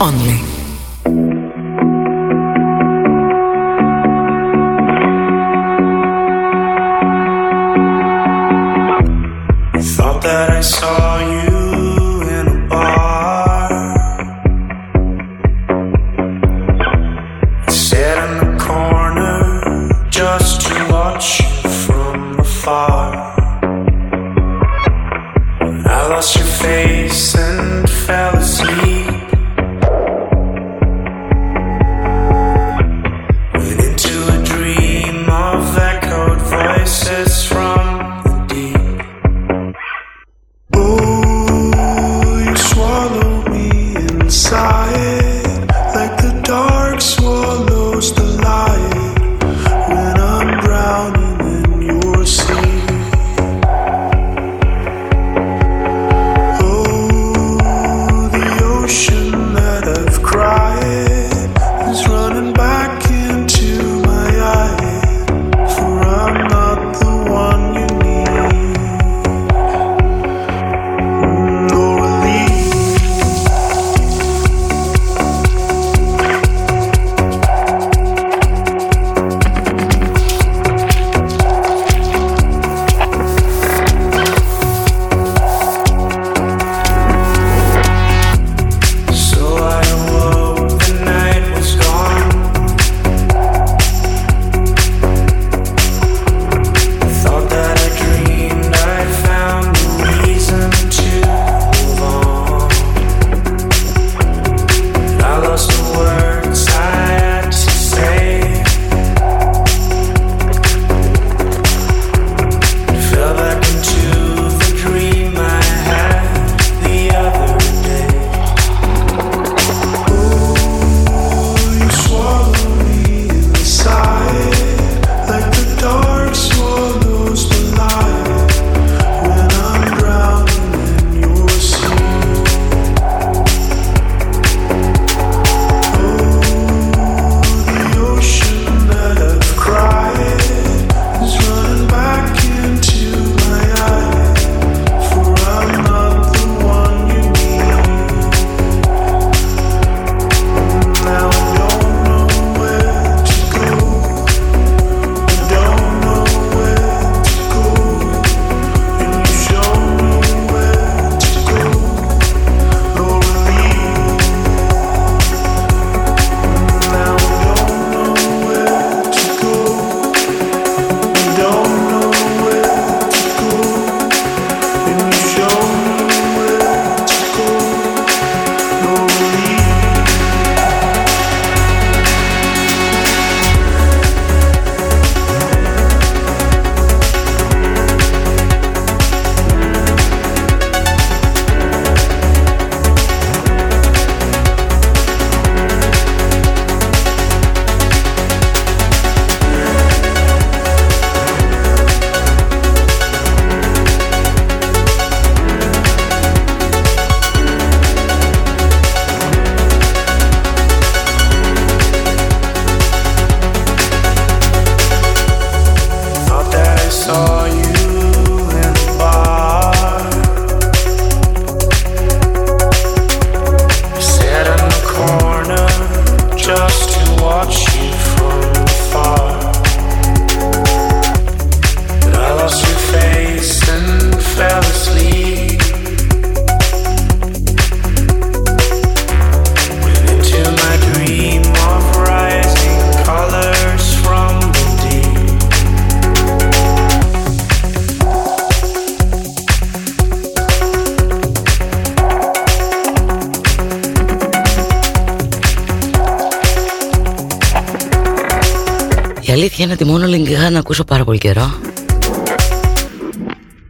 [0.00, 0.47] only.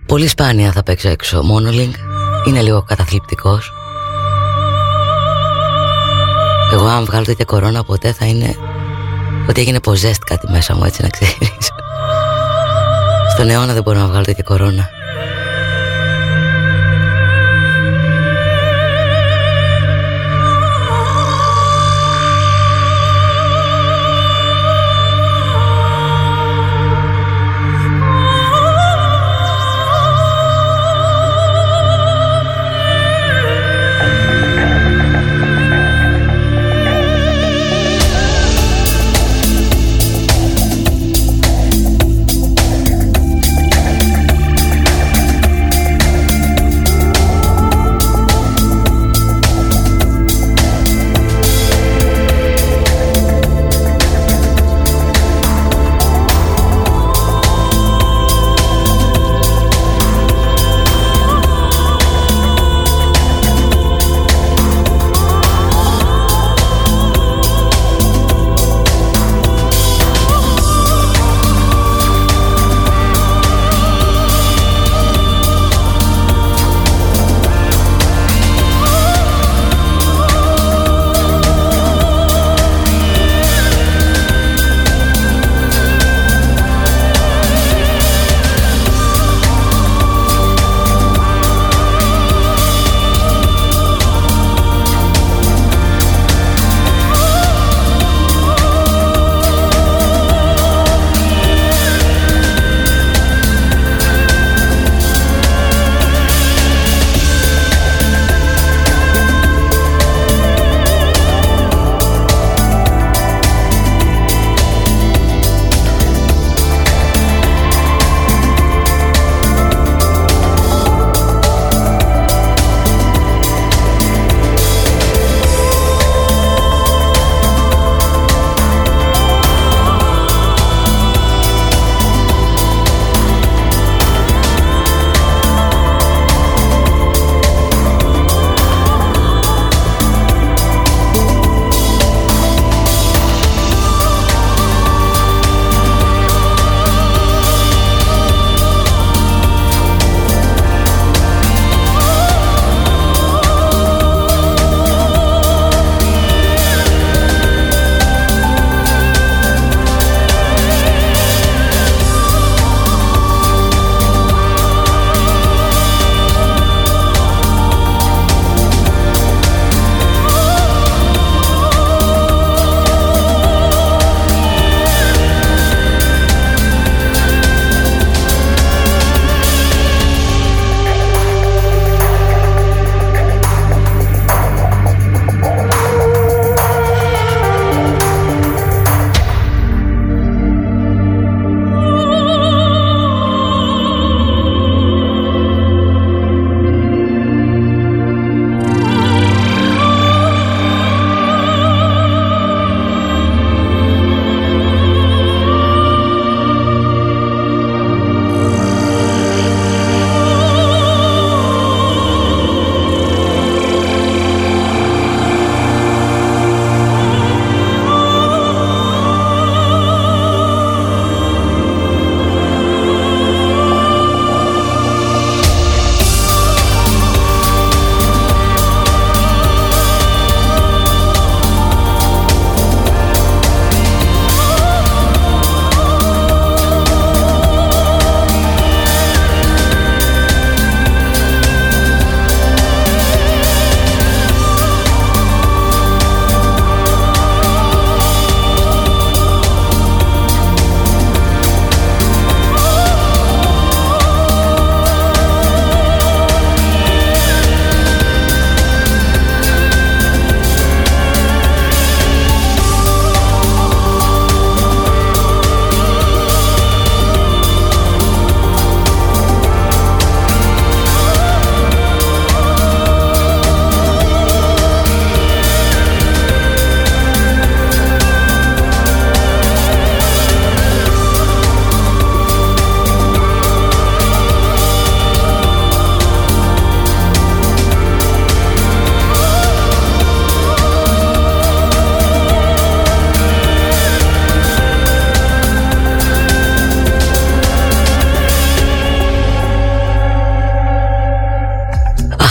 [0.06, 1.40] πολύ σπάνια θα παίξω έξω.
[1.40, 1.94] Monolink
[2.46, 3.72] Είναι λίγο καταθλιπτικός.
[6.72, 8.56] Εγώ αν βγάλω τέτοια κορώνα ποτέ θα είναι
[9.48, 11.72] Ότι έγινε ποζέστ κάτι μέσα μου έτσι να ξέρεις.
[13.32, 14.90] Στον αιώνα δεν μπορώ να βγάλω τέτοια κορώνα.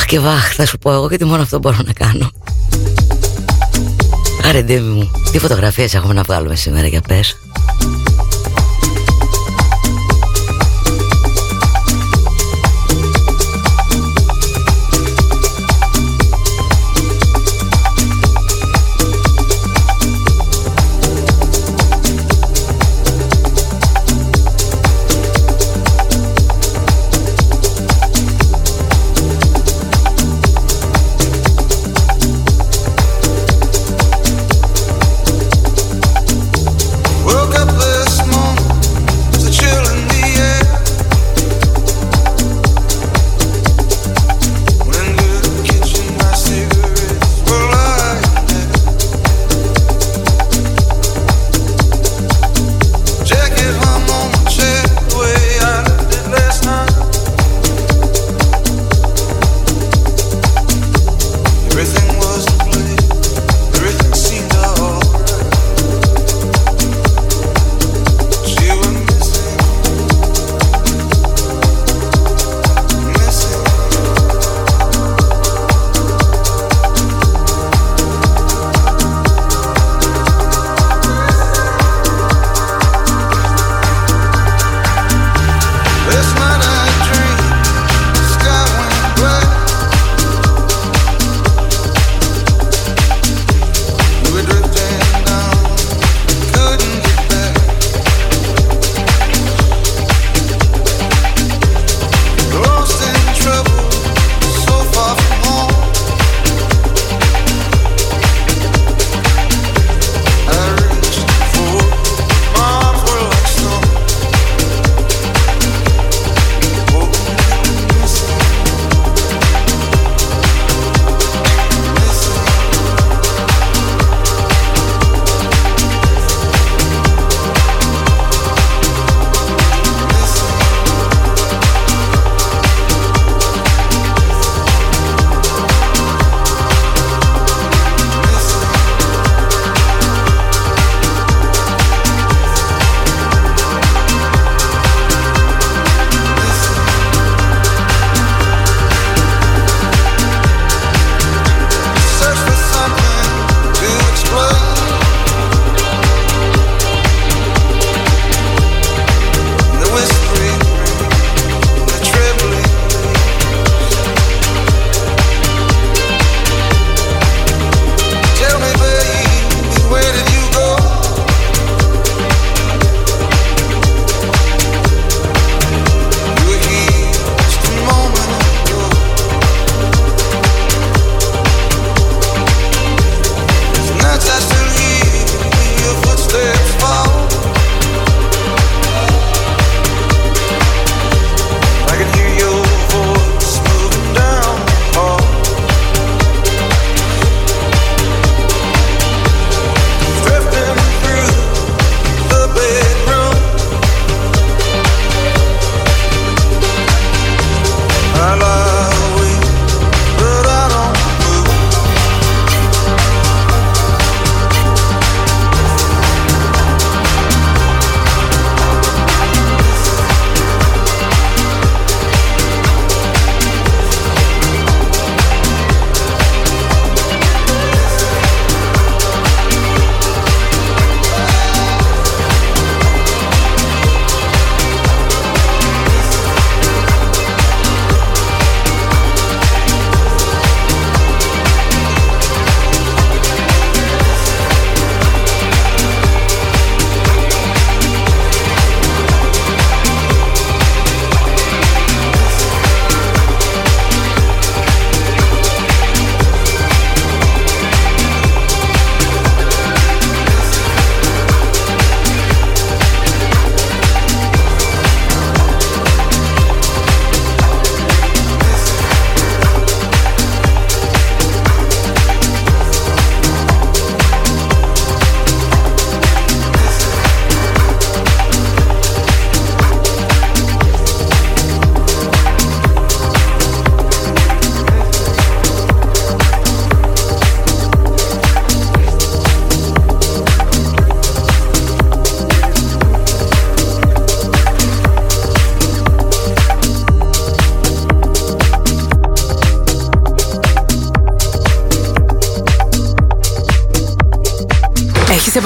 [0.08, 2.32] Και βάχ, θα σου πω εγώ γιατί μόνο αυτό μπορώ να κάνω.
[4.44, 7.36] Άρε Ντέμι μου, τι φωτογραφίες έχουμε να βγάλουμε σήμερα για πες.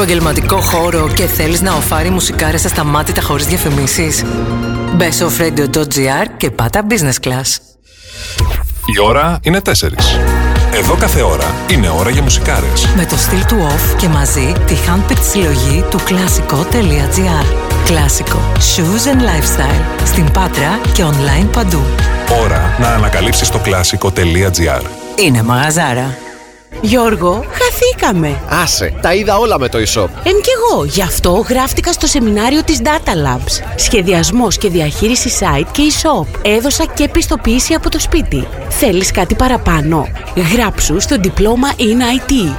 [0.01, 4.23] Επαγγελματικό χώρο και θέλεις να οφάρει μουσικάρες ασταμάτητα χωρίς διαφημίσεις;
[4.95, 7.57] Μπες στο offradio.gr και πάτα business class.
[8.95, 9.71] Η ώρα είναι 4.
[10.73, 12.87] Εδώ κάθε ώρα είναι ώρα για μουσικάρες.
[12.95, 17.45] Με το στυλ του off και μαζί τη handpicked συλλογή του κλασικό.gr.
[17.85, 18.39] Κλασικό.
[18.55, 20.05] Shoes and lifestyle.
[20.05, 21.81] Στην Πάτρα και online παντού.
[22.41, 24.81] Ώρα να ανακαλύψεις το κλασικό.gr.
[25.15, 26.17] Είναι μαγαζάρα.
[26.81, 27.45] Γιώργο,
[27.81, 28.39] χαθήκαμε.
[28.47, 30.07] Άσε, τα είδα όλα με το e-shop.
[30.23, 33.63] Εν κι εγώ, γι' αυτό γράφτηκα στο σεμινάριο της Data Labs.
[33.75, 36.39] Σχεδιασμός και διαχείριση site και e-shop.
[36.41, 38.47] Έδωσα και πιστοποίηση από το σπίτι.
[38.69, 40.07] Θέλεις κάτι παραπάνω;
[40.53, 42.55] Γράψου στο διπλώμα in IT.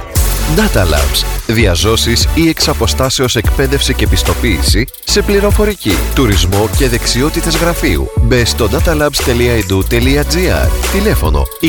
[0.57, 1.32] Data Labs.
[1.53, 8.07] Διαζώσεις ή εξ αποστάσεως εκπαίδευση και πιστοποίηση σε πληροφορική, τουρισμό και δεξιότητες γραφείου.
[8.21, 11.67] Μπε στο datalabs.edu.gr Τηλέφωνο 2310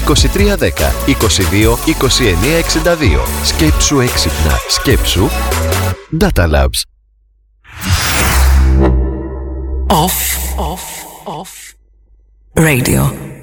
[1.06, 4.59] 22 2962 Σκέψου έξυπνα.
[4.69, 5.28] Σκέψου
[6.20, 6.82] Data Labs.
[9.89, 10.19] Off.
[10.56, 10.85] Off.
[11.24, 11.74] Off.
[12.55, 13.34] Radio.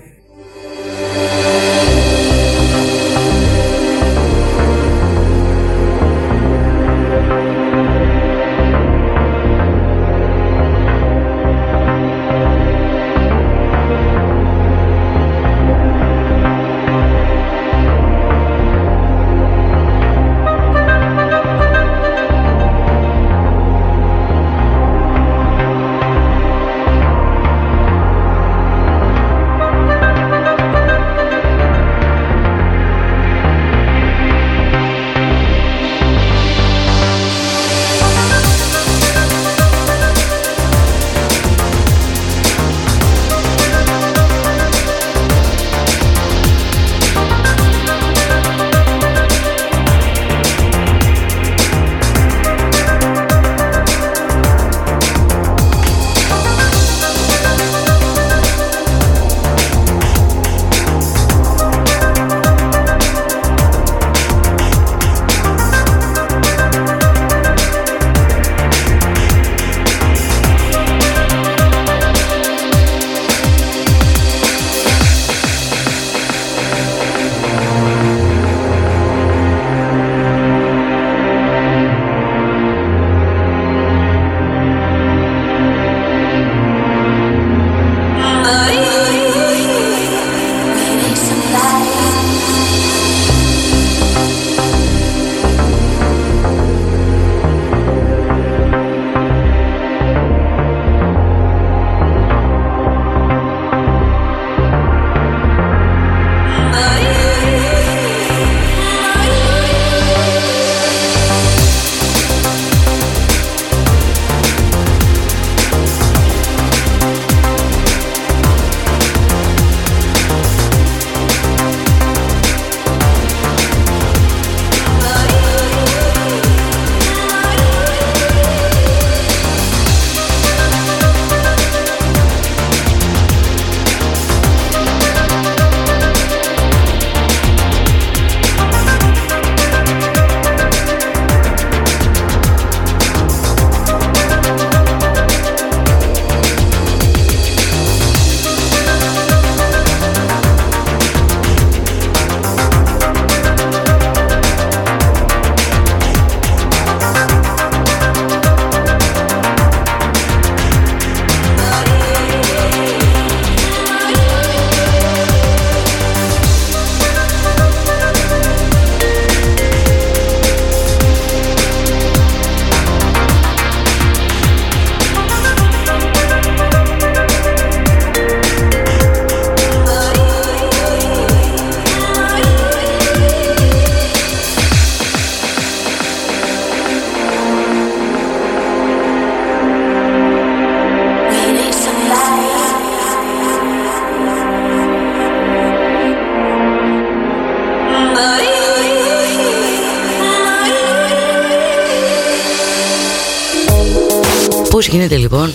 [204.92, 205.54] Γίνεται λοιπόν;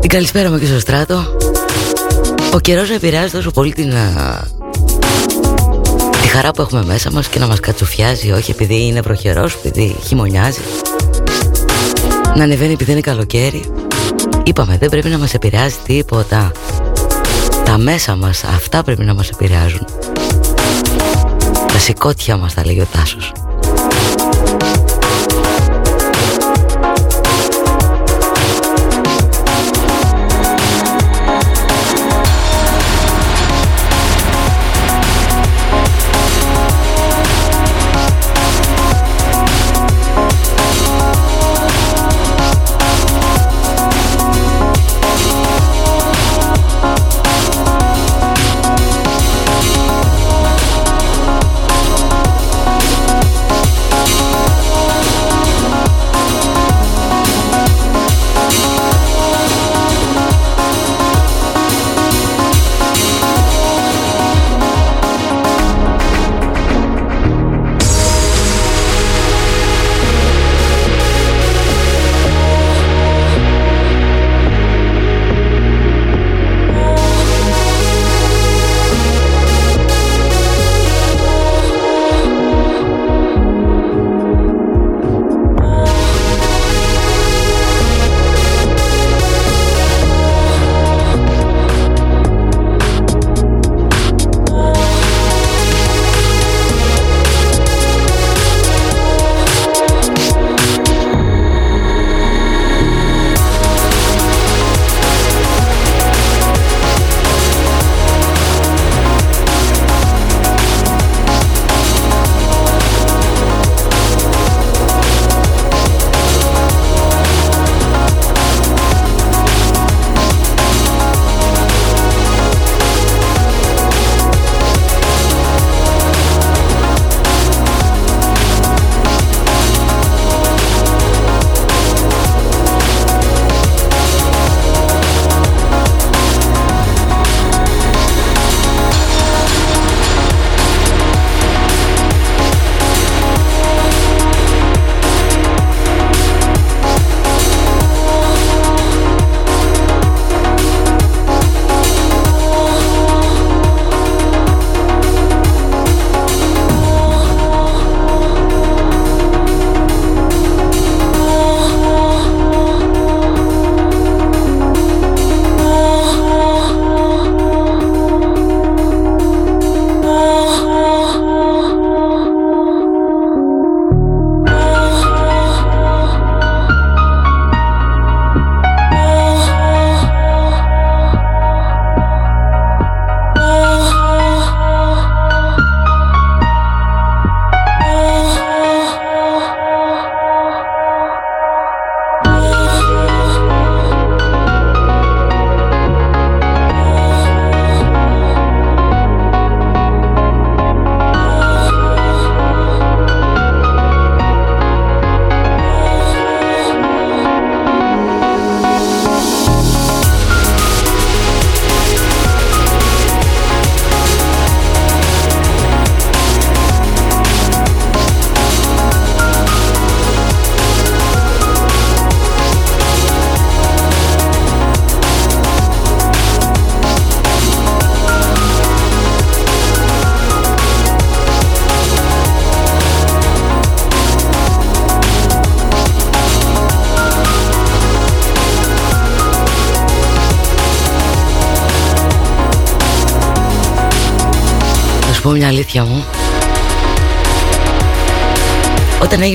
[0.00, 1.24] Την καλησπέρα μου και στο στράτο.
[2.54, 4.46] Ο καιρός να επηρεάζει τόσο πολύ την α,
[6.20, 9.96] Τη χαρά που έχουμε μέσα μας Και να μας κατσουφιάζει Όχι επειδή είναι προχερός Επειδή
[10.06, 10.60] χειμωνιάζει.
[12.36, 13.64] Να ανεβαίνει επειδή είναι καλοκαίρι.
[14.42, 16.52] Είπαμε δεν πρέπει να μας επηρεάζει τίποτα.
[17.64, 19.84] Τα μέσα μας Αυτά πρέπει να μας επηρεάζουν.
[21.72, 23.32] Τα σηκώτια μας τα λέγει ο Τάσος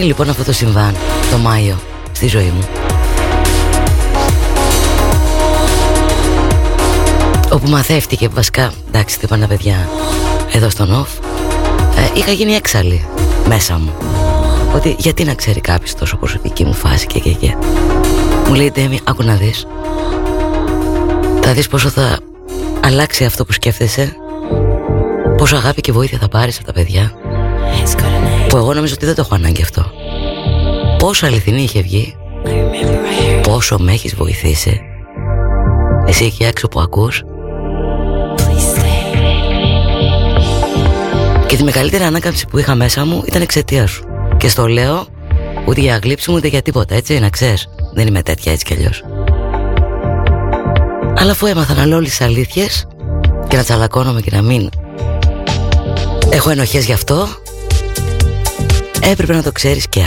[0.07, 0.95] λοιπόν αυτό το συμβάν
[1.31, 1.79] το Μάιο
[2.11, 2.67] στη ζωή μου.
[7.51, 9.89] Όπου μαθεύτηκε βασικά εντάξει τι είπαν τα παιδιά
[10.51, 11.23] εδώ στον off
[11.97, 13.05] ε, είχα γίνει έξαλλη
[13.47, 13.93] μέσα μου.
[14.75, 17.55] Ότι γιατί να ξέρει κάποιος τόσο προσωπική μου φάση και και και.
[18.47, 19.67] Μου λέει Ντέμι άκου να δεις.
[21.41, 22.19] Θα δεις πόσο θα
[22.83, 24.15] αλλάξει αυτό που σκέφτεσαι.
[25.37, 27.11] Πόσο αγάπη και βοήθεια θα πάρεις από τα παιδιά.
[28.49, 29.86] Που εγώ νομίζω ότι δεν το έχω ανάγκη αυτό
[31.07, 32.15] πόσο αληθινή είχε βγει
[33.41, 34.81] πόσο με έχεις βοηθήσει.
[36.07, 37.23] Εσύ εκεί έξω που ακούς.
[41.47, 44.03] Και τη μεγαλύτερη ανάκαμψη που είχα μέσα μου ήταν εξαιτία σου.
[44.37, 45.05] Και στο λέω
[45.67, 47.67] ούτε για γλύψη μου ούτε για τίποτα έτσι να ξέρεις.
[47.93, 49.03] Δεν είμαι τέτοια έτσι κι αλλιώς.
[51.15, 52.87] Αλλά αφού έμαθα να λέω όλες τις αλήθειες
[53.47, 54.69] και να τσαλακώνομαι και να μην
[56.29, 57.27] έχω ενοχές γι' αυτό
[59.01, 60.03] έπρεπε να το ξέρεις και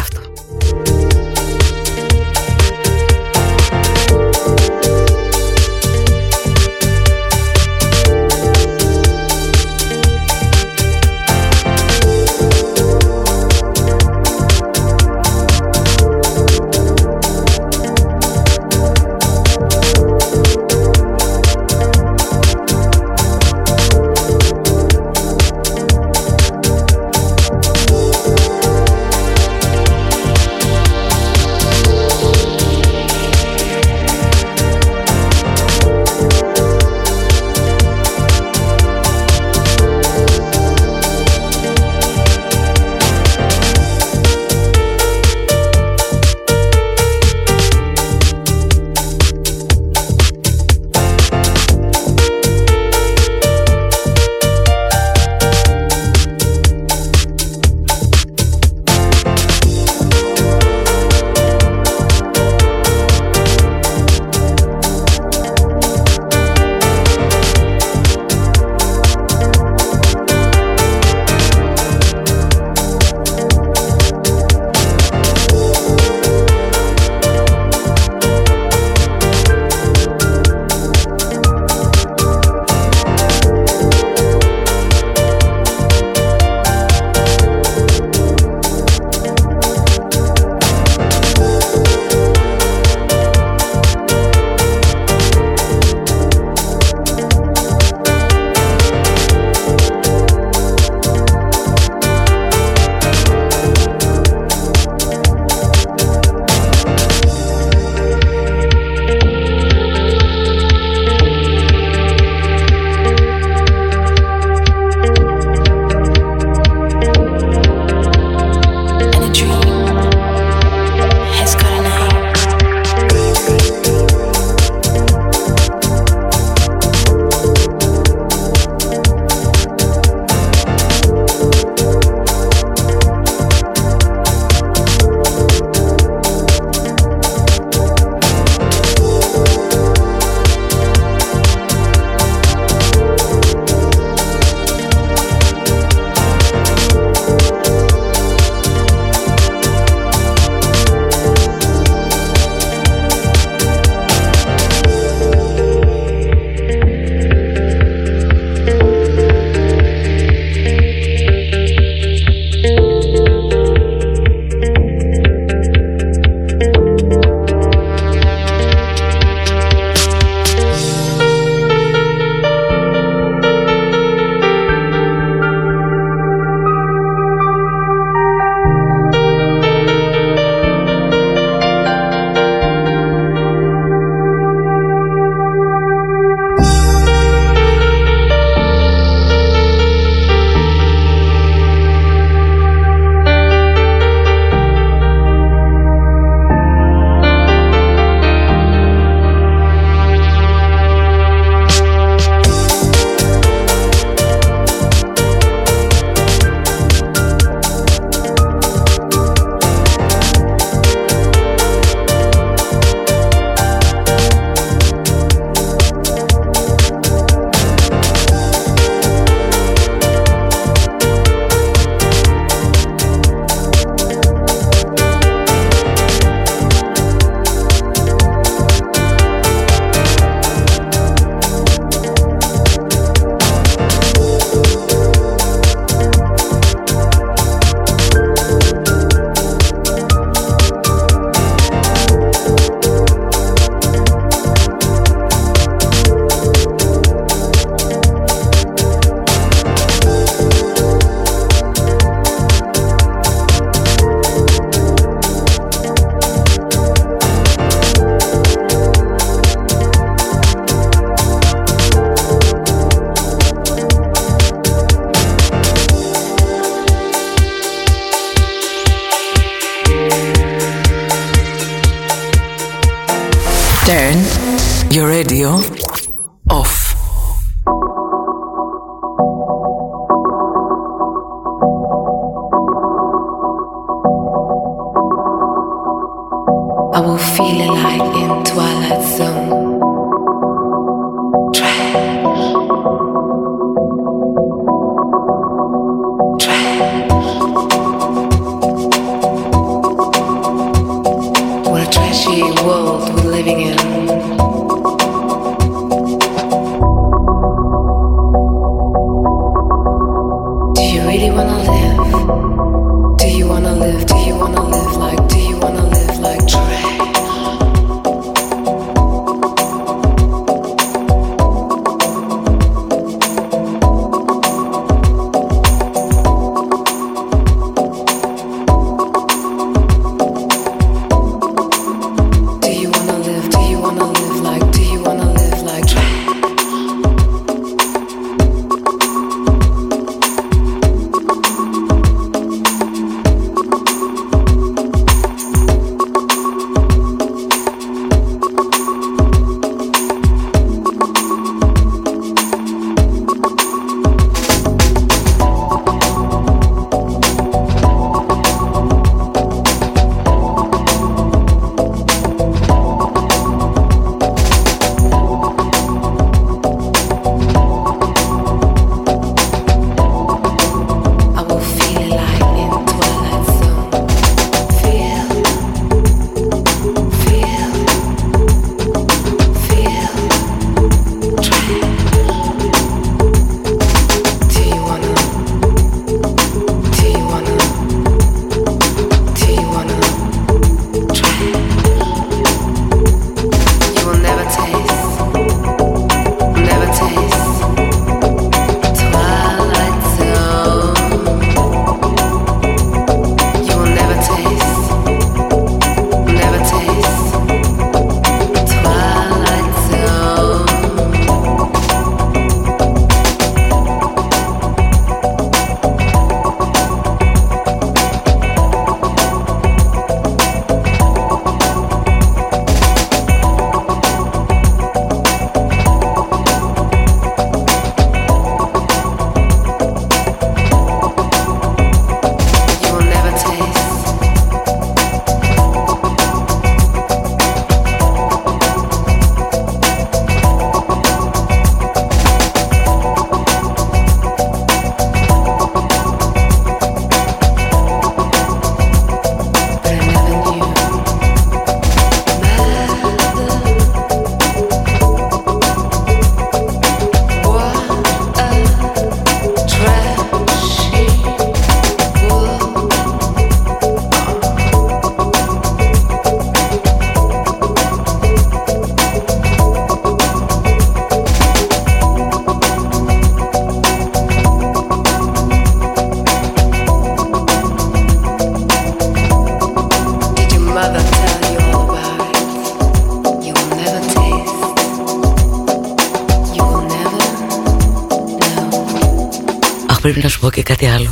[490.71, 491.11] κάτι άλλο.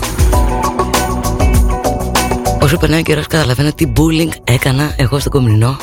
[2.62, 5.76] Όσο περνάει ο καιρός καταλαβαίνω τι bullying έκανα εγώ στο κομμουνινό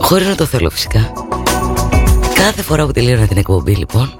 [0.00, 1.12] Χωρίς να το θέλω φυσικά.
[2.34, 4.12] Κάθε φορά που τελείωνα την εκπομπή λοιπόν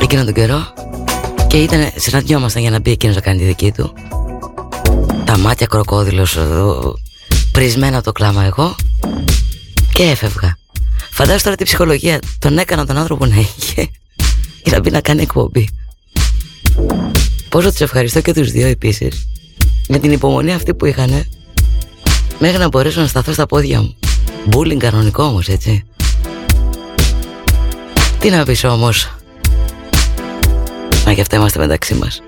[0.00, 0.66] Εκείνο τον καιρό
[1.46, 3.92] Και ήταν, συναντιόμασταν για να μπει εκείνος να κάνει τη δική του.
[5.24, 6.94] Τα μάτια κροκόδιλος εδώ
[7.52, 8.74] Πρισμένα από το κλάμα εγώ
[9.92, 10.58] Και έφευγα.
[11.10, 13.88] Φαντάζομαι τώρα τι ψυχολογία τον έκανα τον άνθρωπο να είχε
[14.64, 15.68] Για να μπει να κάνει εκπομπή
[17.56, 19.28] Πόσο τους ευχαριστώ και τους δύο επίσης.
[19.88, 21.24] Με την υπομονή αυτή που είχαν
[22.38, 23.96] Μέχρι να μπορέσω να σταθώ στα πόδια μου.
[24.44, 25.84] Μπούλινγκ κανονικό όμως έτσι.
[28.18, 29.16] Τι να πεις όμως.
[31.04, 32.22] Να και αυτά είμαστε μεταξύ μας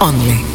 [0.00, 0.47] only.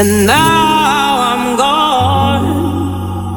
[0.00, 2.46] And now I'm gone.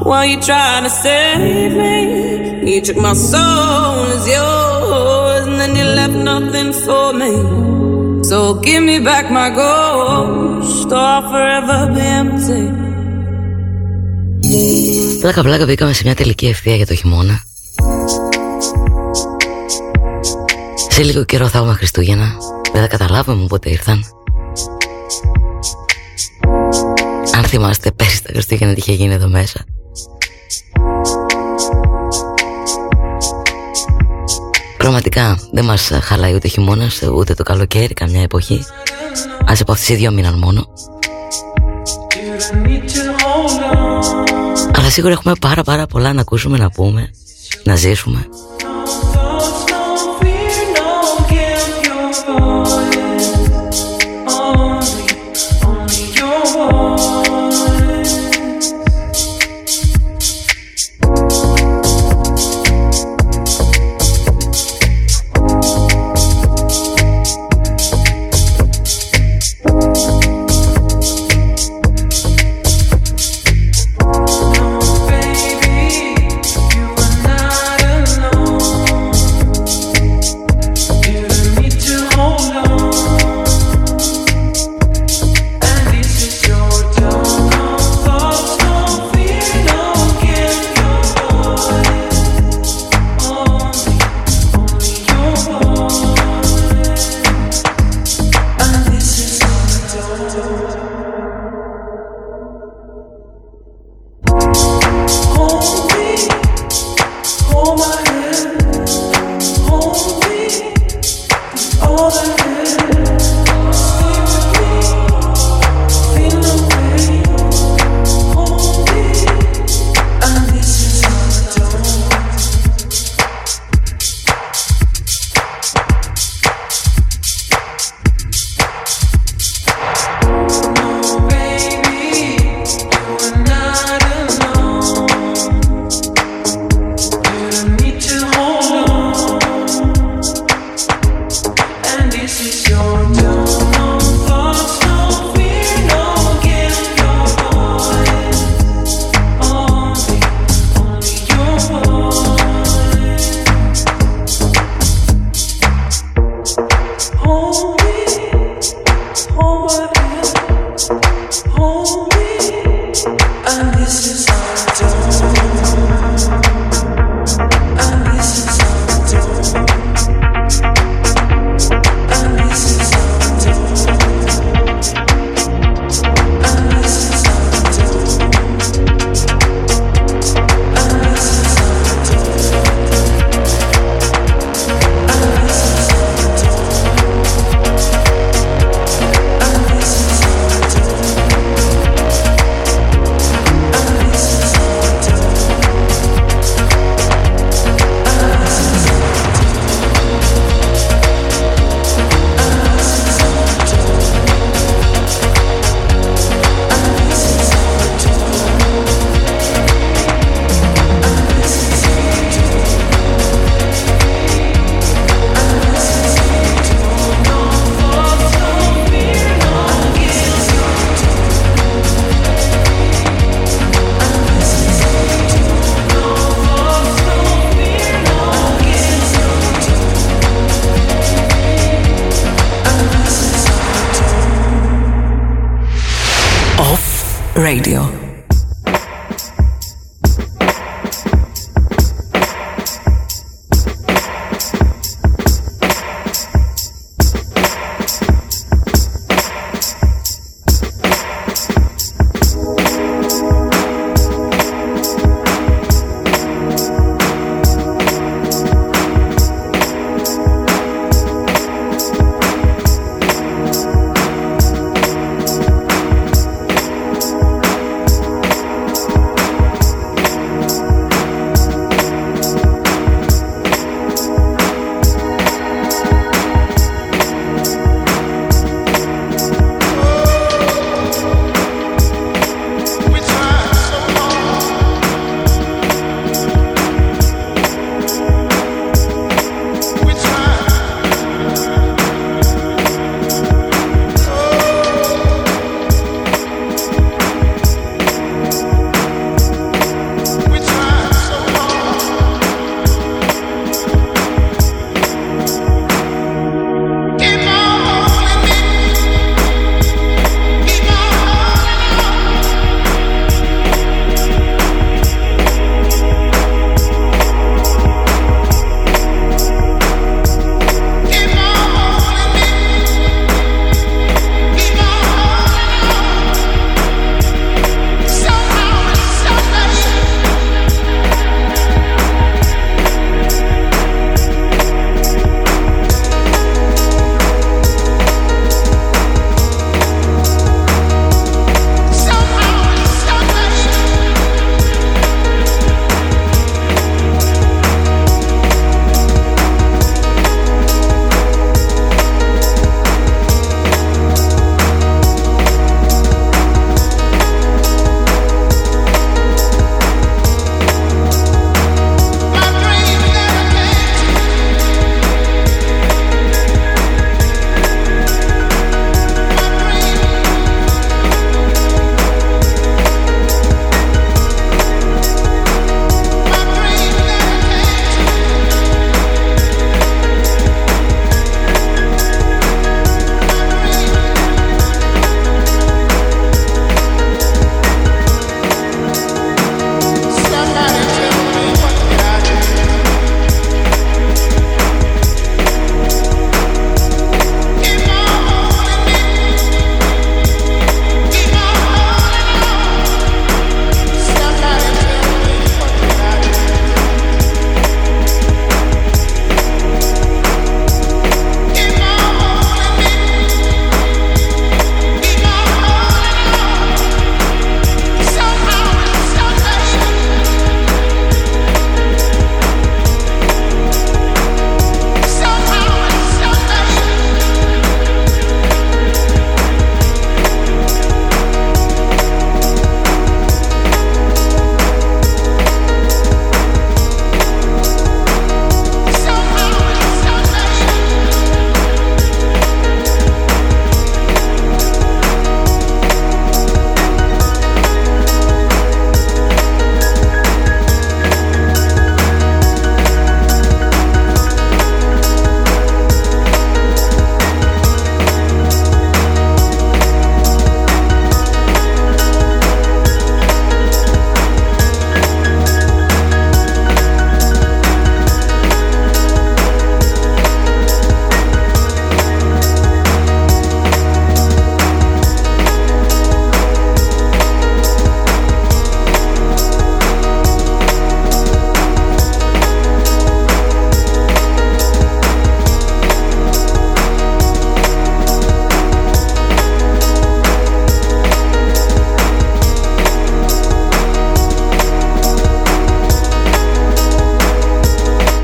[0.10, 1.98] Were you trying to save me?
[2.72, 7.32] You took my soul as yours, and then you left nothing for me.
[8.30, 12.64] So give me back my ghost, or I'll forever be empty.
[15.22, 17.42] Πλάκα πλάκα μπήκαμε σε μια τελική ευθεία για το χειμώνα
[20.90, 22.36] Σε λίγο καιρό θα έχουμε Χριστούγεννα
[22.72, 24.21] Δεν θα καταλάβουμε πότε ήρθαν
[27.52, 29.66] θυμάστε πέρυσι τα Χριστούγεννα τι είχε γίνει εδώ μέσα.
[34.78, 38.66] Πραγματικά δεν μας χαλάει ούτε χειμώνας ούτε το καλοκαίρι καμιά εποχή.
[39.46, 40.66] Ας από αυτές οι δύο μήναν μόνο.
[44.76, 47.12] Αλλά σίγουρα έχουμε πάρα πάρα πολλά να ακούσουμε, να πούμε,
[47.64, 48.28] να ζήσουμε.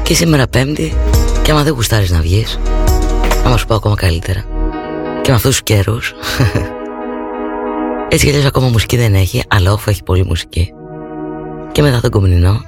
[0.07, 0.93] Και σήμερα πέμπτη
[1.41, 2.59] Και άμα δεν γουστάρεις να βγεις
[3.45, 4.43] Άμα σου πάω ακόμα καλύτερα.
[5.21, 6.13] Και με αυτούς τους καιρούς
[8.09, 10.73] Έτσι κι αλλιώς ακόμα μουσική δεν έχει Αλλά όφο έχει πολύ μουσική.
[11.71, 12.61] Και μετά τον κομμουνινό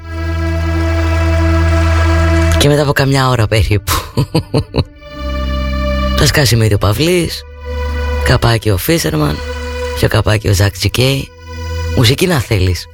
[2.57, 3.91] Και μετά από καμιά ώρα περίπου
[6.17, 7.43] Θα σκάσει με ο Παυλής
[8.23, 9.37] Καπάκι ο Φίσερμαν
[9.95, 11.29] Πιο καπάκι ο Ζακ Τζικέι
[11.95, 12.85] Μουσική να θέλεις.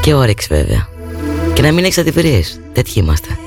[0.00, 0.88] Και όρεξη βέβαια.
[1.52, 3.37] Και να μην έχεις αντιπηρίες Τέτοιοι είμαστε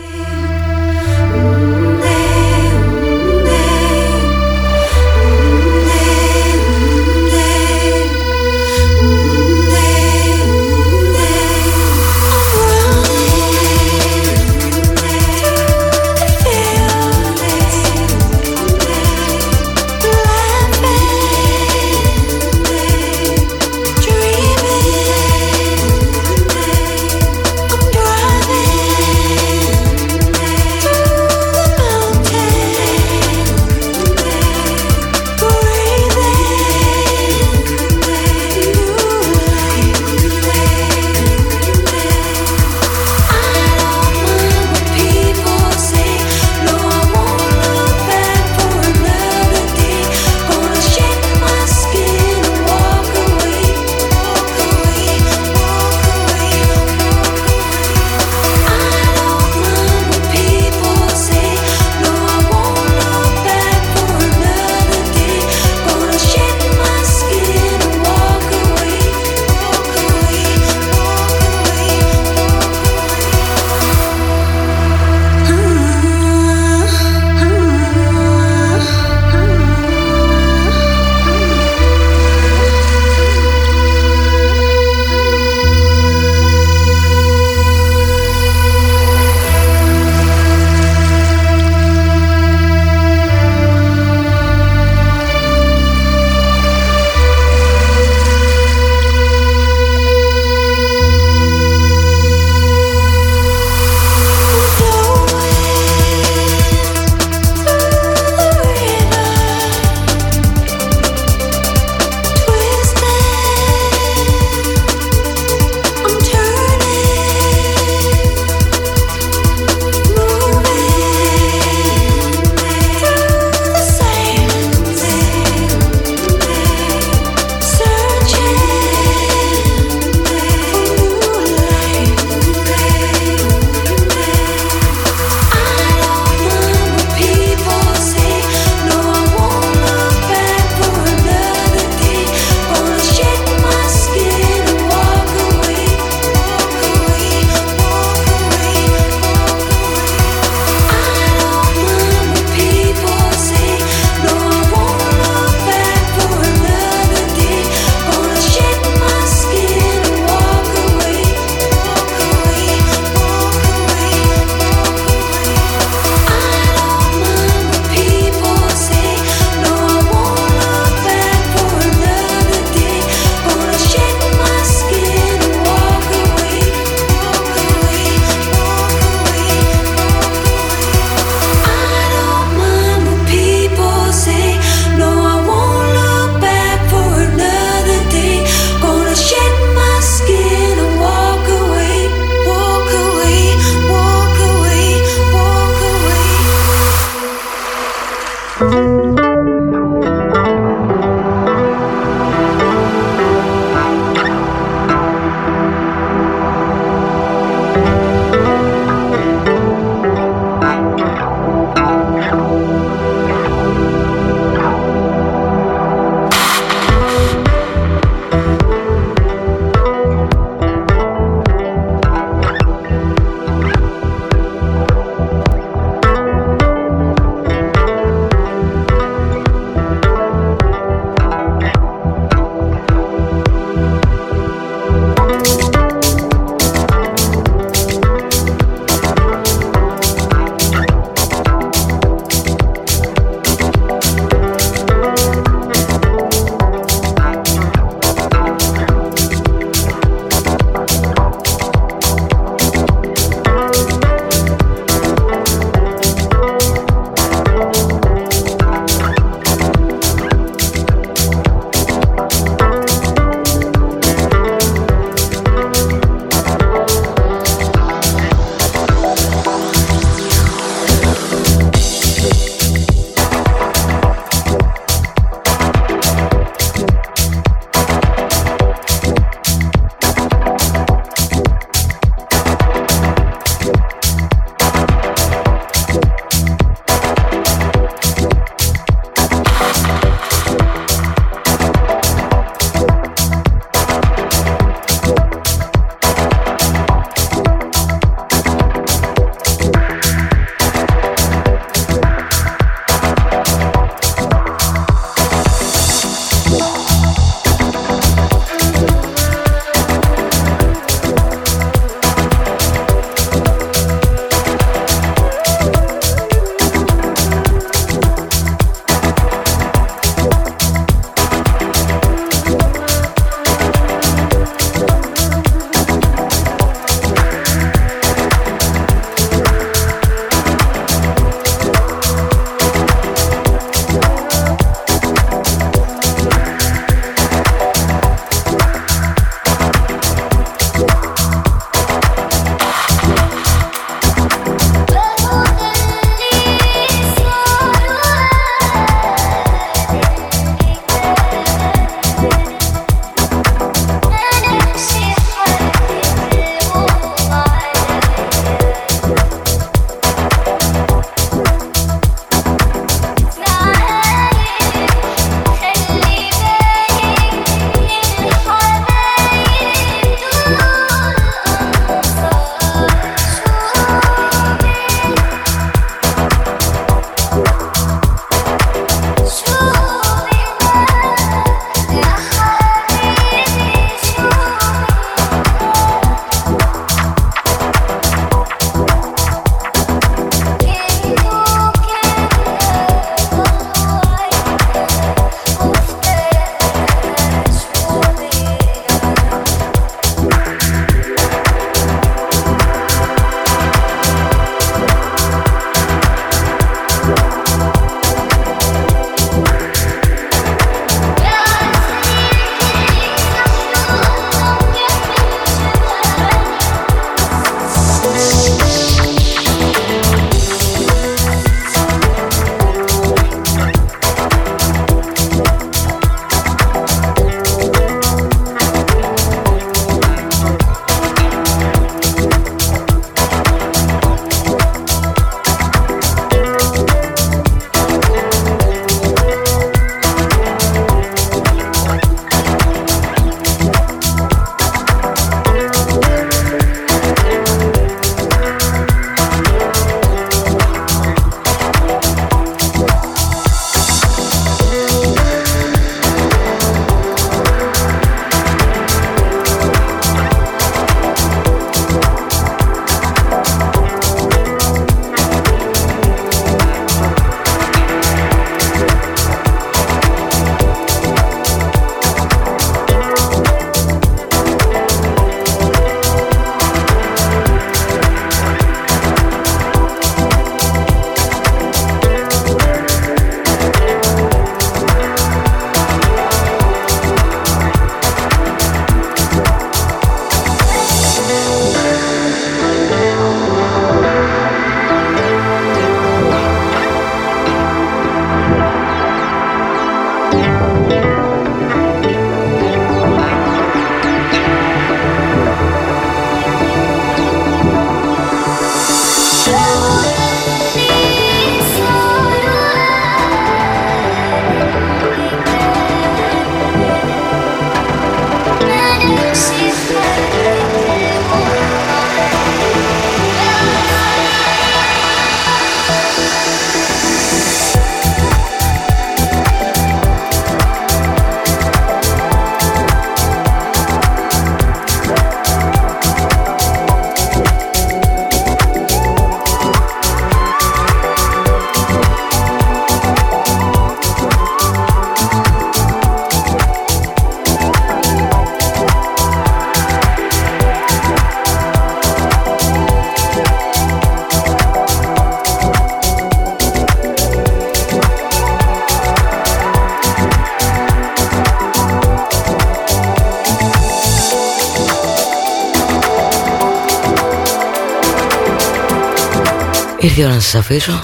[570.21, 571.03] Ήρθε η ώρα να σας αφήσω.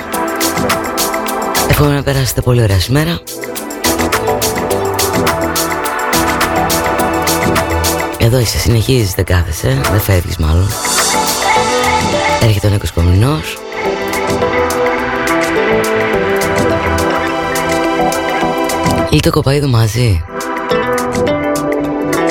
[1.69, 3.19] Εύχομαι να περάσετε πολύ ωραία σήμερα.
[8.17, 10.67] Εδώ είσαι, συνεχίζεις, δεν κάθεσαι, δεν φεύγεις μάλλον.
[12.41, 13.57] Έρχεται ο Νίκος Κομινός.
[19.09, 20.23] Λίτο κοπαίδου μαζί.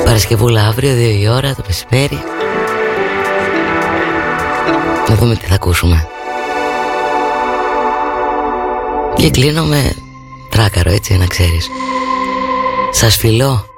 [0.05, 2.23] Παρασκευούλα αύριο, 2 η ώρα, το μεσημέρι.
[5.08, 6.08] Να δούμε τι θα ακούσουμε.
[9.26, 9.92] Και κλείνω με
[10.48, 11.68] τράκαρο έτσι να ξέρεις.
[12.90, 13.75] Σας φιλώ.